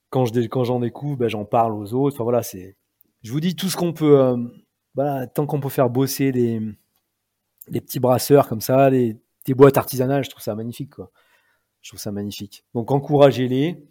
[0.10, 2.16] Quand je quand j'en découvre, ben, j'en parle aux autres.
[2.16, 2.76] Enfin voilà, c'est.
[3.24, 4.20] Je vous dis tout ce qu'on peut.
[4.20, 6.62] Euh, tant qu'on peut faire bosser des,
[7.68, 11.12] des petits brasseurs comme ça, des, des boîtes artisanales, je trouve ça magnifique, quoi.
[11.82, 12.64] Je trouve ça magnifique.
[12.74, 13.84] Donc encouragez-les.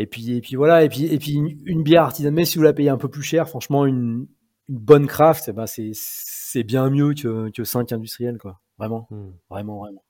[0.00, 2.62] Et puis, et puis voilà, et puis, et puis une, bière artisanale, mais si vous
[2.62, 4.28] la payez un peu plus cher, franchement, une,
[4.68, 8.60] une bonne craft, eh ben c'est, bien mieux que, que 5 industriels, quoi.
[8.78, 9.30] Vraiment, hmm.
[9.50, 10.04] vraiment, vraiment.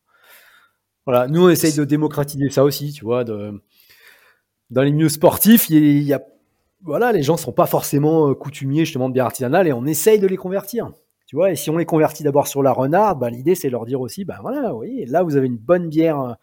[1.06, 3.24] Voilà, nous on essaye de démocratiser ça aussi, tu vois.
[3.24, 3.62] De,
[4.68, 6.20] dans les milieux sportifs, il y, a,
[6.82, 10.26] voilà, les gens sont pas forcément coutumiers justement de bière artisanale et on essaye de
[10.26, 10.92] les convertir.
[11.26, 13.86] Tu vois, et si on les convertit d'abord sur la renarde, bah, l'idée c'est leur
[13.86, 16.36] dire aussi, bah voilà, oui, là vous avez une bonne bière,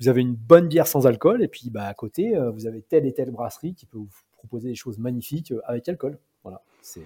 [0.00, 2.82] vous avez une bonne bière sans alcool, et puis bah à côté euh, vous avez
[2.82, 6.18] telle et telle brasserie qui peut vous proposer des choses magnifiques euh, avec alcool.
[6.42, 7.02] Voilà, c'est.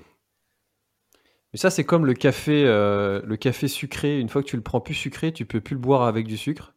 [1.53, 4.21] Mais ça c'est comme le café, euh, le café sucré.
[4.21, 6.37] Une fois que tu le prends plus sucré, tu peux plus le boire avec du
[6.37, 6.75] sucre.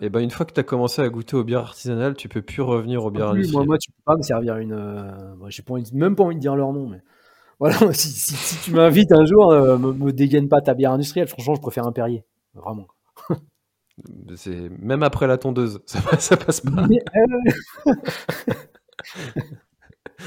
[0.00, 2.42] et ben une fois que tu as commencé à goûter aux bières artisanales, tu peux
[2.42, 3.66] plus revenir aux bières industrielles.
[3.66, 5.36] Moi, moi, tu peux pas me servir une.
[5.48, 5.62] j'ai
[5.94, 7.00] même pas envie de dire leur nom, mais
[7.60, 11.28] voilà, si, si, tu m'invites un jour, euh, me, me, dégaine pas ta bière industrielle.
[11.28, 12.24] Franchement, je préfère un Perrier.
[12.54, 12.86] Vraiment.
[14.36, 16.86] C'est même après la tondeuse, ça, ça passe pas.
[17.86, 17.92] Euh,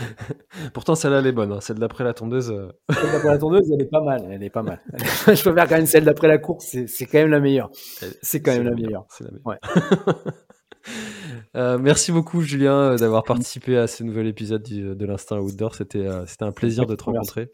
[0.74, 1.51] Pourtant, celle-là, elle est bonne.
[1.51, 1.61] Hein.
[1.61, 2.51] Celle d'après la tondeuse.
[2.51, 2.71] Euh.
[2.93, 4.28] Celle d'après la tondeuse, elle est pas mal.
[4.30, 4.82] Elle est pas mal.
[4.93, 6.76] je préfère quand même celle d'après la course.
[6.88, 7.69] C'est quand même la meilleure.
[8.21, 9.05] C'est quand même la meilleure.
[9.09, 9.45] C'est la meilleure.
[9.45, 9.57] Ouais.
[11.55, 15.76] Euh, merci beaucoup Julien euh, d'avoir participé à ce nouvel épisode de l'Instinct Outdoor.
[15.76, 17.53] C'était c'était un plaisir de te rencontrer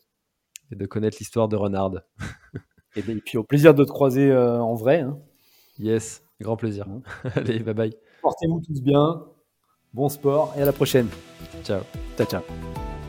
[0.71, 1.91] et de connaître l'histoire de Renard.
[2.95, 5.01] et, puis au plaisir de te croiser en vrai.
[5.01, 5.19] Hein.
[5.79, 6.85] Yes, grand plaisir.
[7.35, 7.93] Allez, bye bye.
[8.21, 9.23] Portez-vous tous bien,
[9.93, 11.07] bon sport et à la prochaine.
[11.63, 11.81] Ciao.
[12.17, 12.41] Ciao, ciao.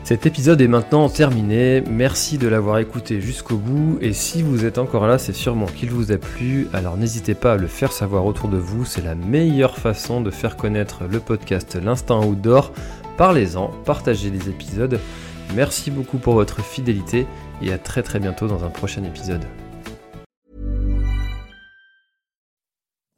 [0.03, 4.79] Cet épisode est maintenant terminé, merci de l'avoir écouté jusqu'au bout et si vous êtes
[4.79, 8.25] encore là c'est sûrement qu'il vous a plu, alors n'hésitez pas à le faire savoir
[8.25, 12.71] autour de vous, c'est la meilleure façon de faire connaître le podcast L'Instinct Outdoor.
[13.15, 14.99] Parlez-en, partagez les épisodes,
[15.55, 17.27] merci beaucoup pour votre fidélité
[17.61, 19.45] et à très très bientôt dans un prochain épisode.